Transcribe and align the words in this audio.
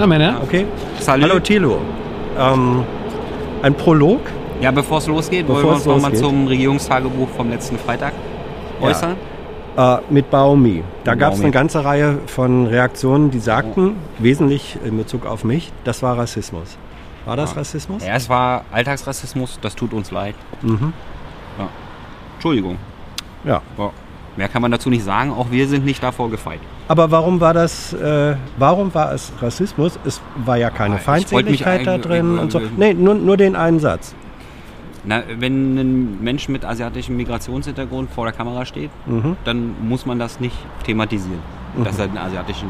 Na, 0.00 0.06
Männer. 0.06 0.40
Okay. 0.42 0.64
Salut. 0.98 1.28
Hallo 1.28 1.40
Thilo. 1.40 1.78
Ähm, 2.38 2.84
ein 3.62 3.74
Prolog? 3.74 4.20
Ja, 4.58 4.70
bevor 4.70 4.96
es 4.96 5.06
losgeht, 5.06 5.46
Bevor 5.46 5.56
wollen 5.62 5.66
wir 5.68 5.74
uns 5.74 5.84
nochmal 5.84 6.14
zum 6.14 6.46
Regierungstagebuch 6.46 7.28
vom 7.36 7.50
letzten 7.50 7.76
Freitag 7.78 8.14
Ja. 8.80 8.86
äußern. 8.86 9.16
Äh, 9.76 9.96
mit 10.08 10.30
Baomi. 10.30 10.82
Da 11.04 11.14
gab 11.16 11.34
es 11.34 11.40
eine 11.42 11.50
ganze 11.50 11.84
Reihe 11.84 12.18
von 12.28 12.66
Reaktionen, 12.66 13.30
die 13.30 13.40
sagten, 13.40 13.96
wesentlich 14.18 14.78
in 14.86 14.96
Bezug 14.96 15.26
auf 15.26 15.44
mich, 15.44 15.70
das 15.84 16.02
war 16.02 16.16
Rassismus. 16.16 16.78
War 17.26 17.36
das 17.36 17.50
Ja. 17.50 17.58
Rassismus? 17.58 18.02
Ja, 18.06 18.14
es 18.14 18.30
war 18.30 18.64
Alltagsrassismus, 18.72 19.58
das 19.60 19.76
tut 19.76 19.92
uns 19.92 20.10
leid. 20.10 20.34
Mhm. 20.62 20.94
Ja. 21.58 21.68
Entschuldigung. 22.36 22.78
Ja. 23.44 23.60
Ja. 23.76 23.90
Mehr 24.40 24.48
kann 24.48 24.62
man 24.62 24.70
dazu 24.70 24.88
nicht 24.88 25.04
sagen, 25.04 25.32
auch 25.32 25.50
wir 25.50 25.68
sind 25.68 25.84
nicht 25.84 26.02
davor 26.02 26.30
gefeit. 26.30 26.60
Aber 26.88 27.10
warum 27.10 27.42
war 27.42 27.52
das, 27.52 27.92
äh, 27.92 28.36
warum 28.56 28.94
war 28.94 29.12
es 29.12 29.30
Rassismus? 29.42 29.98
Es 30.06 30.22
war 30.46 30.56
ja 30.56 30.70
keine 30.70 30.94
Ah, 30.94 31.06
wollte 31.30 31.50
mich 31.50 31.62
Feindseligkeit 31.62 31.86
da 31.86 31.98
drin 31.98 32.38
und 32.38 32.50
so. 32.50 32.58
Nee, 32.78 32.94
nur, 32.94 33.16
nur 33.16 33.36
den 33.36 33.54
einen 33.54 33.80
Satz. 33.80 34.14
Na, 35.04 35.22
wenn 35.38 35.76
ein 35.76 36.22
Mensch 36.24 36.48
mit 36.48 36.64
asiatischem 36.64 37.18
Migrationshintergrund 37.18 38.10
vor 38.10 38.24
der 38.24 38.32
Kamera 38.32 38.64
steht, 38.64 38.90
Mhm. 39.04 39.36
dann 39.44 39.74
muss 39.86 40.06
man 40.06 40.18
das 40.18 40.40
nicht 40.40 40.56
thematisieren, 40.86 41.40
dass 41.84 41.98
er 41.98 42.06
einen 42.06 42.16
asiatischen 42.16 42.68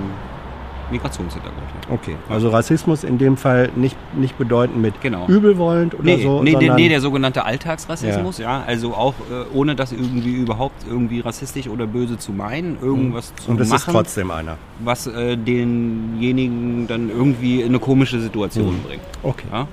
Migrationshintergrund 0.91 1.67
hat. 1.75 1.91
Okay. 1.93 2.17
Also 2.29 2.49
Rassismus 2.51 3.05
in 3.05 3.19
dem 3.19 3.37
Fall 3.37 3.71
nicht, 3.77 3.97
nicht 4.15 4.37
bedeuten 4.39 4.81
mit 4.81 5.01
Genau. 5.01 5.27
übelwollend 5.29 5.95
oder 5.95 6.05
Nee, 6.05 6.23
so. 6.23 6.43
nee, 6.43 6.51
nee, 6.51 6.53
sondern 6.59 6.77
nee, 6.77 6.89
der 6.89 7.01
sogenannte 7.01 7.45
Alltagsrassismus, 7.45 8.39
ja. 8.39 8.63
also 8.67 8.95
auch 8.95 9.15
äh, 9.31 9.55
ohne 9.57 9.75
das 9.77 9.93
irgendwie 9.93 10.33
überhaupt 10.35 10.87
irgendwie 10.89 11.21
rassistisch 11.21 11.69
oder 11.69 11.87
böse 11.87 12.19
zu 12.19 12.33
meinen, 12.33 12.79
irgendwas 12.83 13.35
zu 13.37 13.51
und 13.51 13.61
es 13.61 13.69
ist 13.69 13.73
machen, 13.73 13.93
trotzdem 13.95 14.31
einer. 14.31 14.57
was 14.81 15.07
äh, 15.07 15.37
denjenigen 15.37 16.87
dann 16.87 17.11
irgendwie 17.11 17.61
in 17.63 17.69
eine 17.69 17.79
komische 17.79 18.21
Situation 18.21 18.77
Mhm. 18.79 18.83
bringt. 18.83 19.03
Okay. 19.23 19.47
Ja, 19.53 19.67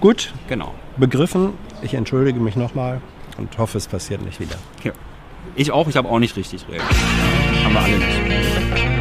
Gut, 0.00 0.32
genau. 0.48 0.74
begriffen. 0.96 1.50
Ich 1.82 1.94
entschuldige 1.94 2.40
mich 2.40 2.56
nochmal 2.56 3.00
und 3.38 3.56
hoffe, 3.58 3.78
es 3.78 3.86
passiert 3.86 4.22
nicht 4.24 4.40
wieder. 4.40 4.56
Ja. 4.84 4.92
Ich 5.54 5.70
auch, 5.72 5.88
ich 5.88 5.96
habe 5.96 6.08
auch 6.08 6.18
nicht 6.18 6.36
richtig 6.36 6.64
reagiert. 6.68 6.90
Haben 7.64 7.74
wir 7.74 7.80
alle 7.80 7.96
nicht. 7.98 8.91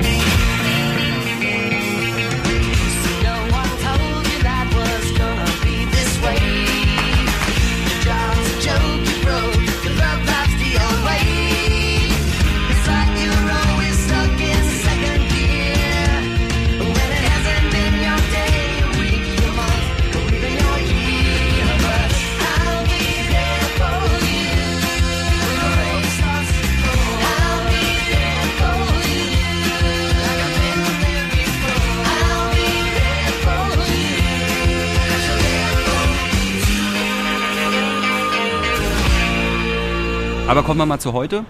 Aber 40.52 40.64
kommen 40.64 40.80
wir 40.80 40.86
mal 40.86 41.00
zu 41.00 41.14
heute. 41.14 41.46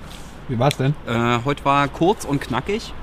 Wie 0.47 0.59
war's 0.59 0.78
denn? 0.78 0.94
Äh, 1.07 1.39
heute 1.44 1.66
war 1.66 1.88
kurz 1.88 2.23
und 2.23 2.39
knackig. 2.39 2.94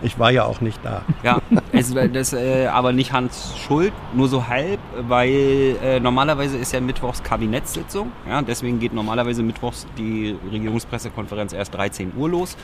Ich 0.00 0.18
war 0.18 0.30
ja 0.30 0.44
auch 0.44 0.62
nicht 0.62 0.78
da. 0.82 1.02
Ja, 1.22 1.42
es, 1.72 1.94
war 1.94 2.08
das 2.08 2.32
äh, 2.32 2.66
aber 2.68 2.92
nicht 2.94 3.12
Hans 3.12 3.52
Schuld, 3.58 3.92
nur 4.14 4.28
so 4.28 4.46
halb, 4.46 4.78
weil 5.06 5.76
äh, 5.84 6.00
normalerweise 6.00 6.56
ist 6.56 6.72
ja 6.72 6.80
Mittwochs 6.80 7.22
Kabinettssitzung. 7.22 8.10
Ja, 8.26 8.40
deswegen 8.40 8.78
geht 8.78 8.94
normalerweise 8.94 9.42
Mittwochs 9.42 9.86
die 9.98 10.34
Regierungspressekonferenz 10.50 11.52
erst 11.52 11.74
13 11.74 12.12
Uhr 12.16 12.30
los. 12.30 12.56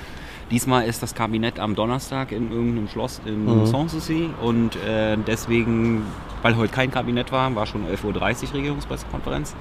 Diesmal 0.50 0.86
ist 0.86 1.02
das 1.02 1.14
Kabinett 1.14 1.60
am 1.60 1.74
Donnerstag 1.74 2.32
in 2.32 2.50
irgendeinem 2.50 2.88
Schloss 2.88 3.20
in 3.26 3.44
Mhm. 3.44 3.66
Sanssouci 3.66 4.30
und 4.40 4.76
äh, 4.76 5.18
deswegen, 5.26 6.02
weil 6.40 6.56
heute 6.56 6.72
kein 6.72 6.90
Kabinett 6.90 7.30
war, 7.30 7.54
war 7.56 7.66
schon 7.66 7.82
11.30 7.86 8.04
Uhr 8.48 8.54
Regierungspressekonferenz. 8.54 9.54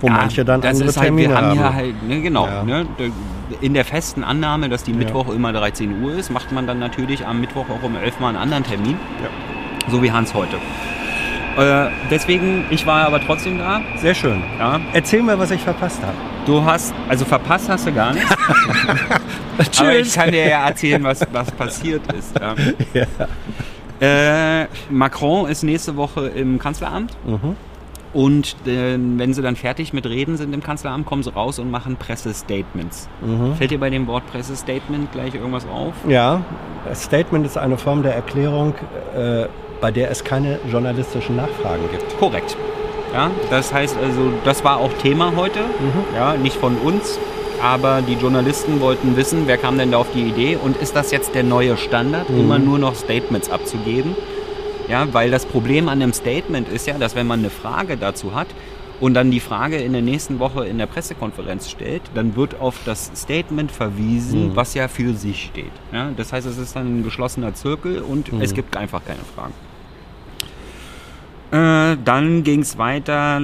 Wo 0.00 0.06
Ja, 0.06 0.12
manche 0.12 0.44
dann 0.44 0.60
das 0.60 0.72
andere 0.74 0.88
ist 0.90 0.96
halt, 0.96 1.06
Termine 1.06 1.28
wir 1.30 1.36
haben. 1.36 1.52
hier 1.52 1.74
halt, 1.74 2.02
ne, 2.08 2.20
genau, 2.20 2.46
Ja. 2.46 2.62
ne, 2.62 2.86
in 3.60 3.74
der 3.74 3.84
festen 3.84 4.22
Annahme, 4.22 4.68
dass 4.68 4.84
die 4.84 4.92
Mittwoch 4.92 5.28
immer 5.30 5.52
13 5.52 6.02
Uhr 6.02 6.12
ist, 6.14 6.30
macht 6.30 6.52
man 6.52 6.66
dann 6.66 6.78
natürlich 6.78 7.26
am 7.26 7.40
Mittwoch 7.40 7.66
auch 7.70 7.82
um 7.82 7.96
11 7.96 8.20
Mal 8.20 8.28
einen 8.28 8.36
anderen 8.36 8.64
Termin. 8.64 8.96
So 9.90 10.02
wie 10.02 10.12
Hans 10.12 10.34
heute. 10.34 10.56
Äh, 11.56 11.90
deswegen, 12.10 12.66
ich 12.70 12.86
war 12.86 13.06
aber 13.06 13.20
trotzdem 13.20 13.58
da. 13.58 13.80
Sehr 13.96 14.14
schön. 14.14 14.44
Ja. 14.60 14.78
Erzähl 14.92 15.22
mir, 15.22 15.36
was 15.38 15.50
ich 15.50 15.60
verpasst 15.62 16.00
habe. 16.02 16.12
Du 16.46 16.64
hast, 16.64 16.94
also 17.08 17.24
verpasst 17.24 17.68
hast 17.68 17.86
du 17.86 17.92
gar 17.92 18.12
nichts. 18.14 18.30
aber 19.80 19.96
ich 19.98 20.12
kann 20.14 20.30
dir 20.30 20.46
ja 20.46 20.68
erzählen, 20.68 21.02
was, 21.02 21.26
was 21.32 21.50
passiert 21.50 22.02
ist. 22.12 22.38
Ja. 22.38 23.04
Äh, 24.00 24.66
Macron 24.90 25.48
ist 25.50 25.64
nächste 25.64 25.96
Woche 25.96 26.28
im 26.28 26.60
Kanzleramt. 26.60 27.16
Mhm. 27.26 27.56
Und 28.14 28.56
äh, 28.66 28.96
wenn 28.98 29.34
sie 29.34 29.42
dann 29.42 29.56
fertig 29.56 29.92
mit 29.92 30.06
Reden 30.06 30.36
sind 30.36 30.54
im 30.54 30.62
Kanzleramt, 30.62 31.06
kommen 31.06 31.22
sie 31.22 31.32
raus 31.32 31.58
und 31.58 31.70
machen 31.70 31.96
Pressestatements. 31.96 33.08
Mhm. 33.20 33.54
Fällt 33.54 33.70
dir 33.70 33.78
bei 33.78 33.90
dem 33.90 34.06
Wort 34.06 34.26
Pressestatement 34.32 35.12
gleich 35.12 35.34
irgendwas 35.34 35.66
auf? 35.66 35.94
Ja, 36.08 36.42
Statement 36.94 37.44
ist 37.44 37.58
eine 37.58 37.76
Form 37.76 38.02
der 38.02 38.14
Erklärung, 38.14 38.74
äh, 39.14 39.46
bei 39.80 39.90
der 39.90 40.10
es 40.10 40.24
keine 40.24 40.58
journalistischen 40.70 41.36
Nachfragen 41.36 41.82
gibt. 41.90 42.18
Korrekt. 42.18 42.56
Ja, 43.12 43.30
das 43.50 43.72
heißt 43.72 43.96
also, 43.96 44.32
das 44.44 44.64
war 44.64 44.78
auch 44.78 44.92
Thema 44.94 45.32
heute. 45.36 45.60
Ja, 46.14 46.34
nicht 46.34 46.56
von 46.56 46.76
uns, 46.76 47.18
aber 47.62 48.02
die 48.02 48.14
Journalisten 48.14 48.80
wollten 48.80 49.16
wissen, 49.16 49.42
wer 49.46 49.56
kam 49.56 49.78
denn 49.78 49.92
da 49.92 49.98
auf 49.98 50.08
die 50.14 50.22
Idee 50.22 50.58
und 50.62 50.76
ist 50.76 50.94
das 50.94 51.10
jetzt 51.10 51.34
der 51.34 51.42
neue 51.42 51.76
Standard, 51.76 52.28
immer 52.30 52.58
nur 52.58 52.78
noch 52.78 52.94
Statements 52.94 53.50
abzugeben? 53.50 54.14
Ja, 54.88 55.06
weil 55.12 55.30
das 55.30 55.44
Problem 55.44 55.88
an 55.88 56.00
einem 56.02 56.12
Statement 56.12 56.68
ist 56.68 56.86
ja, 56.86 56.98
dass 56.98 57.14
wenn 57.14 57.26
man 57.26 57.40
eine 57.40 57.50
Frage 57.50 57.96
dazu 57.96 58.34
hat 58.34 58.48
und 59.00 59.14
dann 59.14 59.30
die 59.30 59.40
Frage 59.40 59.76
in 59.76 59.92
der 59.92 60.02
nächsten 60.02 60.38
Woche 60.38 60.66
in 60.66 60.78
der 60.78 60.86
Pressekonferenz 60.86 61.70
stellt, 61.70 62.02
dann 62.14 62.36
wird 62.36 62.58
auf 62.58 62.76
das 62.84 63.10
Statement 63.14 63.70
verwiesen, 63.70 64.56
was 64.56 64.74
ja 64.74 64.88
für 64.88 65.14
sich 65.14 65.44
steht. 65.44 65.72
Ja, 65.92 66.10
das 66.16 66.32
heißt, 66.32 66.46
es 66.46 66.58
ist 66.58 66.74
dann 66.74 67.00
ein 67.00 67.04
geschlossener 67.04 67.54
Zirkel 67.54 68.00
und 68.00 68.32
es 68.40 68.54
gibt 68.54 68.76
einfach 68.76 69.02
keine 69.04 69.20
Fragen. 69.34 69.52
Äh, 71.50 71.96
dann 72.04 72.42
ging 72.44 72.60
es 72.60 72.76
weiter, 72.76 73.40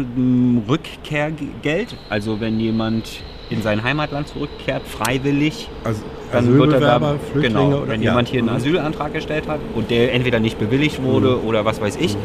Rückkehrgeld. 0.68 1.96
Also 2.10 2.40
wenn 2.40 2.60
jemand 2.60 3.22
in 3.50 3.62
sein 3.62 3.82
Heimatland 3.82 4.28
zurückkehrt, 4.28 4.86
freiwillig, 4.86 5.68
Also 5.84 6.02
dann 6.32 6.58
wird 6.58 6.72
er 6.72 6.80
da, 6.80 6.98
Flüchtlinge 7.32 7.48
genau, 7.64 7.78
oder 7.78 7.88
wenn 7.88 8.02
ja. 8.02 8.10
jemand 8.10 8.28
hier 8.28 8.40
einen 8.40 8.48
Mhm. 8.50 8.56
Asylantrag 8.56 9.12
gestellt 9.12 9.48
hat 9.48 9.60
und 9.74 9.90
der 9.90 10.12
entweder 10.12 10.40
nicht 10.40 10.58
bewilligt 10.58 11.02
wurde 11.02 11.36
Mhm. 11.36 11.46
oder 11.48 11.64
was 11.64 11.80
weiß 11.80 11.96
ich 11.96 12.16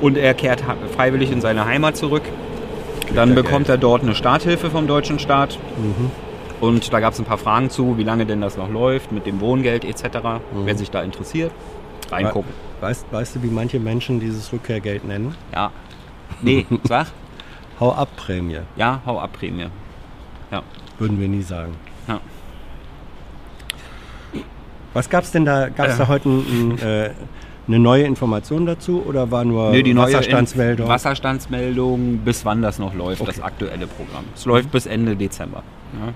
und 0.00 0.16
er 0.16 0.34
kehrt 0.34 0.62
freiwillig 0.96 1.30
in 1.32 1.40
seine 1.40 1.64
Heimat 1.64 1.96
zurück, 1.96 2.22
dann 3.14 3.34
bekommt 3.34 3.66
Geld. 3.66 3.70
er 3.70 3.78
dort 3.78 4.02
eine 4.02 4.14
Starthilfe 4.14 4.70
vom 4.70 4.86
deutschen 4.86 5.18
Staat. 5.18 5.58
Mhm. 5.78 6.10
Und 6.60 6.92
da 6.92 7.00
gab 7.00 7.14
es 7.14 7.18
ein 7.18 7.24
paar 7.24 7.38
Fragen 7.38 7.70
zu, 7.70 7.96
wie 7.96 8.04
lange 8.04 8.26
denn 8.26 8.40
das 8.42 8.56
noch 8.58 8.68
läuft 8.70 9.12
mit 9.12 9.24
dem 9.26 9.40
Wohngeld 9.40 9.84
etc. 9.84 10.04
Mhm. 10.54 10.66
Wer 10.66 10.76
sich 10.76 10.90
da 10.90 11.02
interessiert, 11.02 11.50
reingucken. 12.10 12.50
Weißt, 12.80 13.06
weißt 13.10 13.36
du, 13.36 13.42
wie 13.42 13.48
manche 13.48 13.80
Menschen 13.80 14.20
dieses 14.20 14.52
Rückkehrgeld 14.52 15.06
nennen? 15.06 15.34
Ja. 15.54 15.70
Nee, 16.42 16.66
sag. 16.84 17.06
Hau 17.80 17.92
ab 17.92 18.08
Prämie, 18.16 18.58
Ja, 18.76 19.00
hau 19.06 19.18
ab 19.18 19.30
Prämie. 19.32 19.66
Ja. 20.52 20.62
würden 20.98 21.18
wir 21.18 21.28
nie 21.28 21.40
sagen. 21.42 21.72
Was 24.94 25.08
gab's 25.08 25.30
denn 25.30 25.44
da? 25.44 25.68
Gab 25.68 25.88
es 25.88 25.94
Äh. 25.94 25.98
da 25.98 26.08
heute 26.08 26.28
ein, 26.28 26.78
äh, 26.80 27.10
eine 27.68 27.78
neue 27.78 28.02
Information 28.04 28.66
dazu 28.66 29.02
oder 29.06 29.30
war 29.30 29.44
nur 29.44 29.70
Nee, 29.70 29.82
die 29.84 29.96
Wasserstandsmeldung? 29.96 30.88
Wasserstandsmeldung, 30.88 32.18
bis 32.18 32.44
wann 32.44 32.62
das 32.62 32.78
noch 32.80 32.94
läuft, 32.94 33.26
das 33.26 33.40
aktuelle 33.40 33.86
Programm. 33.86 34.24
Es 34.34 34.44
läuft 34.44 34.70
bis 34.72 34.86
Ende 34.86 35.14
Dezember. 35.14 35.62
Ja. 36.04 36.12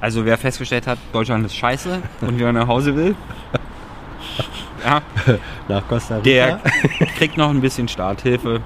Also 0.00 0.24
wer 0.24 0.36
festgestellt 0.38 0.86
hat, 0.86 0.98
Deutschland 1.12 1.44
ist 1.46 1.56
scheiße 1.56 2.00
und 2.22 2.36
wieder 2.38 2.52
nach 2.52 2.66
Hause 2.68 2.94
will, 2.96 3.14
ja, 4.84 5.02
Nach 5.68 5.86
Costa 5.88 6.16
Rica? 6.16 6.22
der 6.24 6.60
kriegt 7.16 7.36
noch 7.36 7.50
ein 7.50 7.60
bisschen 7.60 7.88
Starthilfe, 7.88 8.60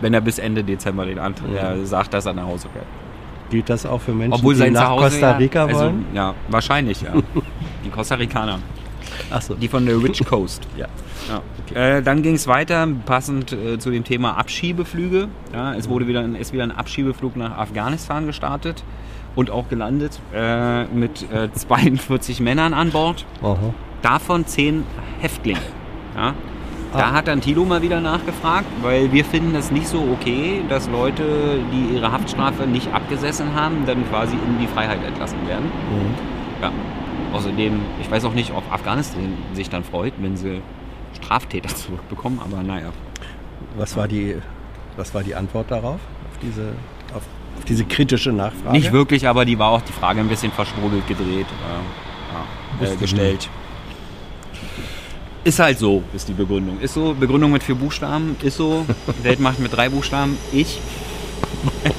wenn 0.00 0.14
er 0.14 0.20
bis 0.20 0.38
Ende 0.38 0.64
Dezember 0.64 1.04
den 1.06 1.18
Antrag 1.18 1.48
Ja. 1.54 1.76
sagt, 1.84 2.14
dass 2.14 2.26
er 2.26 2.32
nach 2.34 2.46
Hause 2.46 2.68
fährt. 2.72 2.86
Gilt 3.52 3.70
das 3.70 3.86
auch 3.86 4.00
für 4.00 4.12
Menschen, 4.12 4.32
Obwohl 4.32 4.54
die 4.56 4.68
nach 4.70 4.86
Zuhause 4.88 5.10
Costa 5.10 5.30
ja- 5.30 5.36
Rica 5.36 5.64
also, 5.66 5.78
wollen? 5.80 6.06
Ja, 6.12 6.34
wahrscheinlich, 6.48 7.02
ja. 7.02 7.12
Die 7.84 7.90
Costa 7.90 8.14
Ricaner. 8.16 8.58
Achso. 9.30 9.54
Die 9.54 9.68
von 9.68 9.84
der 9.86 10.02
Rich 10.02 10.24
Coast. 10.28 10.66
Ja. 10.76 10.86
Ja. 11.28 11.42
Äh, 11.98 12.02
dann 12.02 12.22
ging 12.22 12.34
es 12.34 12.46
weiter, 12.48 12.88
passend 13.06 13.52
äh, 13.52 13.78
zu 13.78 13.90
dem 13.90 14.02
Thema 14.04 14.38
Abschiebeflüge. 14.38 15.28
Ja, 15.52 15.74
es 15.74 15.88
wurde 15.88 16.06
wieder, 16.08 16.20
ein- 16.20 16.34
ist 16.34 16.52
wieder 16.52 16.62
ein 16.64 16.72
Abschiebeflug 16.72 17.36
nach 17.36 17.56
Afghanistan 17.58 18.26
gestartet 18.26 18.82
und 19.36 19.50
auch 19.50 19.68
gelandet 19.68 20.18
äh, 20.34 20.84
mit 20.86 21.30
äh, 21.30 21.50
42 21.54 22.40
Männern 22.40 22.74
an 22.74 22.90
Bord. 22.90 23.24
Aha. 23.42 23.56
Davon 24.02 24.46
10 24.46 24.82
Häftlinge. 25.20 25.60
Ja? 26.16 26.34
Da 26.92 26.98
Ah. 26.98 27.12
hat 27.12 27.26
dann 27.28 27.40
Thilo 27.40 27.64
mal 27.64 27.80
wieder 27.82 28.00
nachgefragt, 28.00 28.66
weil 28.82 29.10
wir 29.12 29.24
finden 29.24 29.54
es 29.54 29.70
nicht 29.70 29.86
so 29.88 29.98
okay, 30.12 30.62
dass 30.68 30.88
Leute, 30.90 31.58
die 31.72 31.94
ihre 31.94 32.12
Haftstrafe 32.12 32.66
nicht 32.66 32.92
abgesessen 32.92 33.54
haben, 33.54 33.86
dann 33.86 34.06
quasi 34.10 34.34
in 34.34 34.58
die 34.60 34.66
Freiheit 34.66 34.98
entlassen 35.06 35.38
werden. 35.48 35.64
Mhm. 35.66 36.62
Ja. 36.62 36.70
Außerdem, 37.32 37.80
ich 38.00 38.10
weiß 38.10 38.24
auch 38.26 38.34
nicht, 38.34 38.52
ob 38.54 38.62
Afghanistan 38.70 39.32
sich 39.54 39.70
dann 39.70 39.84
freut, 39.84 40.12
wenn 40.20 40.36
sie 40.36 40.60
Straftäter 41.16 41.68
zurückbekommen, 41.74 42.40
aber 42.44 42.62
naja. 42.62 42.88
Was 43.78 43.96
war 43.96 44.06
die, 44.06 44.36
was 44.96 45.14
war 45.14 45.22
die 45.22 45.34
Antwort 45.34 45.70
darauf? 45.70 45.94
Auf 46.30 46.38
diese, 46.42 46.74
auf, 47.14 47.22
auf 47.58 47.64
diese 47.66 47.84
kritische 47.86 48.32
Nachfrage? 48.32 48.72
Nicht 48.76 48.92
wirklich, 48.92 49.26
aber 49.26 49.46
die 49.46 49.58
war 49.58 49.70
auch 49.70 49.80
die 49.82 49.92
Frage 49.92 50.20
ein 50.20 50.28
bisschen 50.28 50.52
verschwurbelt 50.52 51.06
gedreht, 51.08 51.46
äh, 52.80 52.84
äh, 52.84 52.96
gestellt. 52.96 53.48
Ist 55.44 55.58
halt 55.58 55.78
so, 55.78 56.02
ist 56.14 56.28
die 56.28 56.34
Begründung. 56.34 56.78
Ist 56.80 56.94
so, 56.94 57.14
Begründung 57.18 57.50
mit 57.50 57.64
vier 57.64 57.74
Buchstaben, 57.74 58.36
ist 58.42 58.56
so, 58.56 58.86
Weltmacht 59.22 59.58
mit 59.58 59.74
drei 59.74 59.88
Buchstaben, 59.88 60.38
ich. 60.52 60.80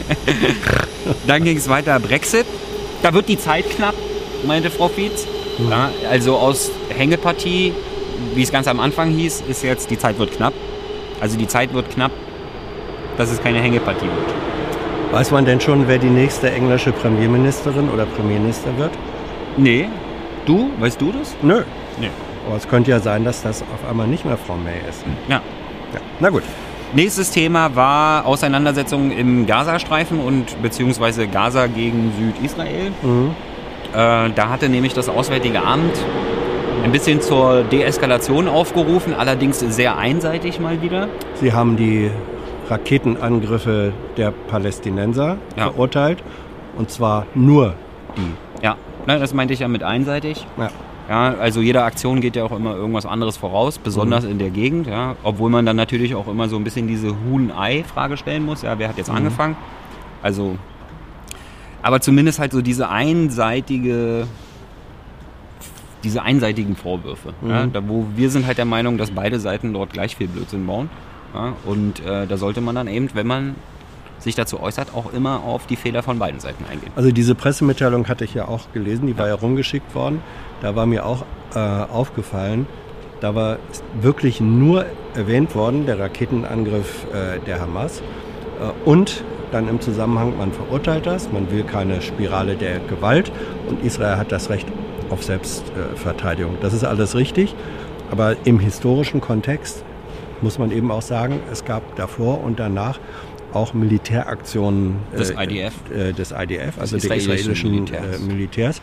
Dann 1.27 1.43
ging 1.43 1.57
es 1.57 1.67
weiter, 1.67 1.99
Brexit. 1.99 2.45
Da 3.01 3.13
wird 3.13 3.27
die 3.27 3.37
Zeit 3.37 3.69
knapp, 3.69 3.95
meinte 4.47 4.69
Frau 4.69 4.87
Fietz. 4.87 5.27
Ja, 5.69 5.91
also 6.09 6.37
aus 6.37 6.71
Hängepartie, 6.89 7.73
wie 8.33 8.41
es 8.41 8.51
ganz 8.51 8.67
am 8.67 8.79
Anfang 8.79 9.11
hieß, 9.11 9.43
ist 9.49 9.61
jetzt, 9.61 9.89
die 9.91 9.99
Zeit 9.99 10.17
wird 10.19 10.31
knapp. 10.31 10.53
Also 11.19 11.37
die 11.37 11.47
Zeit 11.47 11.73
wird 11.73 11.89
knapp, 11.89 12.11
dass 13.17 13.29
es 13.29 13.43
keine 13.43 13.59
Hängepartie 13.59 14.05
wird. 14.05 15.13
Weiß 15.13 15.31
man 15.31 15.45
denn 15.45 15.59
schon, 15.59 15.87
wer 15.87 15.97
die 15.97 16.09
nächste 16.09 16.49
englische 16.49 16.93
Premierministerin 16.93 17.89
oder 17.89 18.05
Premierminister 18.05 18.75
wird? 18.77 18.91
Nee. 19.57 19.89
Du? 20.45 20.71
Weißt 20.79 20.99
du 20.99 21.11
das? 21.11 21.35
Nö. 21.41 21.63
Nee. 21.99 22.09
Aber 22.47 22.57
es 22.57 22.67
könnte 22.67 22.91
ja 22.91 22.99
sein, 22.99 23.23
dass 23.23 23.41
das 23.43 23.61
auf 23.61 23.89
einmal 23.89 24.07
nicht 24.07 24.25
mehr 24.25 24.37
Frau 24.37 24.55
May 24.55 24.75
ist. 24.89 25.03
Ja. 25.27 25.41
Ja. 25.93 25.99
Na 26.19 26.29
gut. 26.29 26.43
Nächstes 26.93 27.31
Thema 27.31 27.75
war 27.75 28.25
Auseinandersetzung 28.25 29.11
im 29.11 29.45
Gazastreifen 29.47 30.19
und 30.19 30.61
beziehungsweise 30.61 31.27
Gaza 31.27 31.67
gegen 31.67 32.11
Südisrael. 32.19 32.91
Mhm. 33.01 33.31
Äh, 33.93 34.29
da 34.35 34.49
hatte 34.49 34.69
nämlich 34.69 34.93
das 34.93 35.09
Auswärtige 35.09 35.63
Amt 35.63 35.97
ein 36.83 36.91
bisschen 36.91 37.21
zur 37.21 37.63
Deeskalation 37.63 38.47
aufgerufen, 38.47 39.13
allerdings 39.17 39.59
sehr 39.59 39.97
einseitig 39.97 40.59
mal 40.59 40.81
wieder. 40.81 41.07
Sie 41.35 41.53
haben 41.53 41.77
die 41.77 42.11
Raketenangriffe 42.69 43.93
der 44.17 44.31
Palästinenser 44.31 45.37
Ja. 45.57 45.63
verurteilt. 45.65 46.23
Und 46.77 46.89
zwar 46.89 47.25
nur 47.35 47.75
die. 48.17 48.63
Ja, 48.63 48.75
das 49.05 49.33
meinte 49.33 49.53
ich 49.53 49.59
ja 49.59 49.67
mit 49.67 49.83
einseitig. 49.83 50.45
Ja. 50.57 50.69
Ja, 51.09 51.33
also 51.33 51.59
jede 51.59 51.83
Aktion 51.83 52.21
geht 52.21 52.37
ja 52.37 52.45
auch 52.45 52.53
immer 52.53 52.75
irgendwas 52.75 53.05
anderes 53.05 53.35
voraus, 53.35 53.77
besonders 53.77 54.23
in 54.23 54.39
der 54.39 54.49
Gegend, 54.49 54.87
ja, 54.87 55.15
obwohl 55.23 55.49
man 55.49 55.65
dann 55.65 55.75
natürlich 55.75 56.15
auch 56.15 56.29
immer 56.29 56.47
so 56.47 56.55
ein 56.55 56.63
bisschen 56.63 56.87
diese 56.87 57.09
Huhn-Ei-Frage 57.09 58.15
stellen 58.15 58.45
muss, 58.45 58.61
ja, 58.61 58.79
wer 58.79 58.87
hat 58.87 58.97
jetzt 58.97 59.09
angefangen? 59.09 59.57
Also, 60.21 60.57
aber 61.81 61.99
zumindest 61.99 62.39
halt 62.39 62.53
so 62.53 62.61
diese 62.61 62.89
einseitige, 62.89 64.27
diese 66.05 66.21
einseitigen 66.21 66.77
Vorwürfe, 66.77 67.33
ja, 67.45 67.65
da, 67.65 67.85
wo 67.85 68.05
wir 68.15 68.29
sind 68.29 68.47
halt 68.47 68.57
der 68.57 68.65
Meinung, 68.65 68.97
dass 68.97 69.11
beide 69.11 69.41
Seiten 69.41 69.73
dort 69.73 69.91
gleich 69.91 70.15
viel 70.15 70.29
Blödsinn 70.29 70.65
bauen, 70.65 70.89
ja, 71.33 71.51
und 71.65 71.99
äh, 72.05 72.27
da 72.27 72.37
sollte 72.37 72.61
man 72.61 72.75
dann 72.75 72.87
eben, 72.87 73.09
wenn 73.13 73.27
man 73.27 73.55
sich 74.23 74.35
dazu 74.35 74.61
äußert, 74.61 74.95
auch 74.95 75.11
immer 75.13 75.43
auf 75.43 75.67
die 75.67 75.75
Fehler 75.75 76.01
von 76.03 76.19
beiden 76.19 76.39
Seiten 76.39 76.65
eingehen. 76.65 76.91
Also 76.95 77.11
diese 77.11 77.35
Pressemitteilung 77.35 78.07
hatte 78.07 78.23
ich 78.25 78.33
ja 78.33 78.47
auch 78.47 78.71
gelesen, 78.73 79.07
die 79.07 79.17
war 79.17 79.27
ja 79.27 79.35
rumgeschickt 79.35 79.93
worden. 79.95 80.21
Da 80.61 80.75
war 80.75 80.85
mir 80.85 81.05
auch 81.05 81.25
äh, 81.55 81.59
aufgefallen, 81.59 82.67
da 83.19 83.35
war 83.35 83.57
wirklich 84.01 84.41
nur 84.41 84.85
erwähnt 85.15 85.55
worden, 85.55 85.85
der 85.85 85.99
Raketenangriff 85.99 87.05
äh, 87.13 87.39
der 87.45 87.61
Hamas. 87.61 87.99
Äh, 87.99 88.89
und 88.89 89.23
dann 89.51 89.67
im 89.69 89.79
Zusammenhang, 89.79 90.37
man 90.37 90.51
verurteilt 90.51 91.05
das, 91.05 91.31
man 91.31 91.51
will 91.51 91.63
keine 91.63 92.01
Spirale 92.01 92.55
der 92.55 92.79
Gewalt 92.79 93.31
und 93.69 93.83
Israel 93.83 94.17
hat 94.17 94.31
das 94.31 94.49
Recht 94.49 94.67
auf 95.09 95.23
Selbstverteidigung. 95.23 96.57
Das 96.61 96.73
ist 96.73 96.83
alles 96.83 97.15
richtig, 97.15 97.55
aber 98.09 98.35
im 98.45 98.59
historischen 98.59 99.21
Kontext 99.21 99.83
muss 100.41 100.59
man 100.59 100.71
eben 100.71 100.91
auch 100.91 101.01
sagen, 101.01 101.39
es 101.51 101.63
gab 101.65 101.95
davor 101.95 102.43
und 102.43 102.59
danach 102.59 102.99
auch 103.55 103.73
Militäraktionen 103.73 104.95
Des 105.17 105.31
äh, 105.31 105.43
IDF. 105.43 105.73
äh, 105.91 106.13
des 106.13 106.31
IDF, 106.31 106.79
also 106.79 106.97
der 106.97 107.15
israelischen 107.15 107.53
israelischen 107.53 107.71
Militärs. 107.71 108.19
Militärs. 108.21 108.77
Äh. 108.77 108.81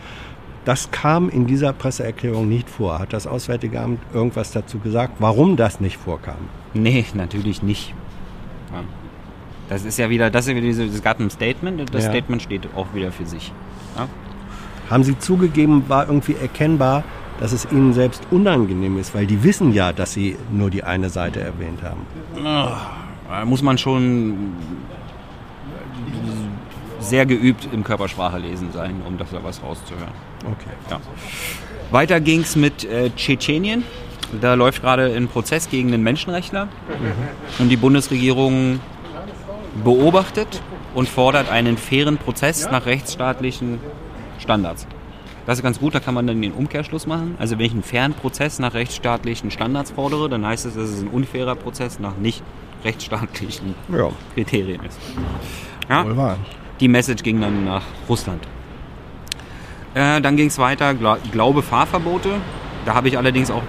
Das 0.67 0.91
kam 0.91 1.31
in 1.31 1.47
dieser 1.47 1.73
Presseerklärung 1.73 2.49
nicht 2.49 2.69
vor. 2.69 2.99
Hat 2.99 3.13
das 3.15 3.27
Auswärtige 3.27 3.81
Amt 3.81 4.01
irgendwas 4.13 4.53
dazu 4.53 4.79
gesagt, 4.79 5.15
warum 5.19 5.57
das 5.57 5.81
nicht 5.81 5.97
vorkam? 5.97 6.37
Nee, 6.75 7.05
natürlich 7.15 7.63
nicht. 7.63 7.95
Ja. 8.73 8.83
Das 9.71 9.85
ist 9.85 9.99
ja 9.99 10.11
wieder, 10.11 10.31
das 10.31 10.47
ist 10.47 10.51
wieder 10.55 10.61
diese, 10.67 10.85
es 10.85 11.03
gab 11.03 11.19
ein 11.21 11.31
Statement 11.31 11.81
und 11.81 11.95
das 11.95 12.05
Ja. 12.05 12.11
Statement 12.11 12.43
steht 12.43 12.69
auch 12.77 12.93
wieder 12.93 13.11
für 13.11 13.25
sich. 13.25 13.53
Ja? 13.97 14.07
Haben 14.91 15.05
Sie 15.05 15.19
zugegeben, 15.19 15.85
war 15.89 16.07
irgendwie 16.09 16.35
erkennbar, 16.41 17.05
dass 17.39 17.53
es 17.53 17.67
Ihnen 17.73 17.95
selbst 17.95 18.23
unangenehm 18.31 18.99
ist, 18.99 19.15
weil 19.15 19.27
die 19.27 19.43
wissen 19.43 19.73
ja, 19.73 19.93
dass 19.95 20.13
Sie 20.13 20.37
nur 20.53 20.69
die 20.71 20.83
eine 20.85 21.09
Seite 21.09 21.41
erwähnt 21.41 21.83
haben. 21.83 22.03
Da 23.31 23.45
muss 23.45 23.63
man 23.63 23.79
schon 23.79 24.55
sehr 26.99 27.27
geübt 27.27 27.69
im 27.73 27.85
Körpersprache 27.85 28.39
lesen 28.39 28.73
sein, 28.73 29.03
um 29.07 29.19
das 29.19 29.31
da 29.31 29.43
was 29.45 29.63
rauszuhören. 29.63 30.13
Okay. 30.45 30.71
Ja. 30.91 31.01
Weiter 31.93 32.21
ging 32.21 32.41
es 32.41 32.57
mit 32.57 32.85
äh, 32.85 33.11
Tschetschenien. 33.15 33.85
Da 34.41 34.55
läuft 34.55 34.83
gerade 34.83 35.15
ein 35.15 35.29
Prozess 35.29 35.71
gegen 35.71 35.95
einen 35.95 36.03
Menschenrechtler. 36.03 36.69
Und 37.61 37.69
die 37.69 37.77
Bundesregierung 37.77 38.81
beobachtet 39.85 40.61
und 40.95 41.09
fordert 41.09 41.51
einen 41.51 41.79
fairen 41.79 42.19
Prozess 42.19 42.69
nach 42.71 42.85
rechtsstaatlichen 42.85 43.79
Standards. 44.39 44.89
Das 45.47 45.59
ist 45.59 45.63
ganz 45.63 45.79
gut, 45.79 45.95
da 45.95 46.01
kann 46.01 46.15
man 46.15 46.27
dann 46.27 46.43
den 46.43 46.53
Umkehrschluss 46.53 47.07
machen. 47.07 47.37
Also 47.39 47.59
wenn 47.59 47.67
ich 47.67 47.73
einen 47.73 47.83
fairen 47.85 48.13
Prozess 48.13 48.59
nach 48.59 48.75
rechtsstaatlichen 48.75 49.53
Standards 49.53 49.93
fordere, 49.93 50.29
dann 50.29 50.45
heißt 50.45 50.67
es, 50.67 50.75
dass 50.75 50.91
es 50.91 51.01
ein 51.01 51.09
unfairer 51.09 51.55
Prozess 51.55 52.01
nach 52.01 52.17
nicht 52.17 52.43
rechtsstaatlichen 52.85 53.75
Ja, 53.93 54.11
Kriterien 54.35 54.81
ist. 54.85 54.99
Ja? 55.89 56.05
wohl 56.05 56.17
wahr. 56.17 56.37
Die 56.81 56.89
Message 56.89 57.23
ging 57.23 57.41
dann 57.41 57.65
nach 57.65 57.83
Russland. 58.09 58.43
Äh, 59.95 60.21
dann 60.21 60.37
ging 60.37 60.47
es 60.47 60.59
weiter, 60.59 60.95
Gla 60.95 61.19
Glaube 61.33 61.63
Fahrverbote. 61.63 62.31
Da 62.87 62.95
habe 62.95 63.09
ich 63.09 63.19
allerdings 63.19 63.51
auch, 63.51 63.63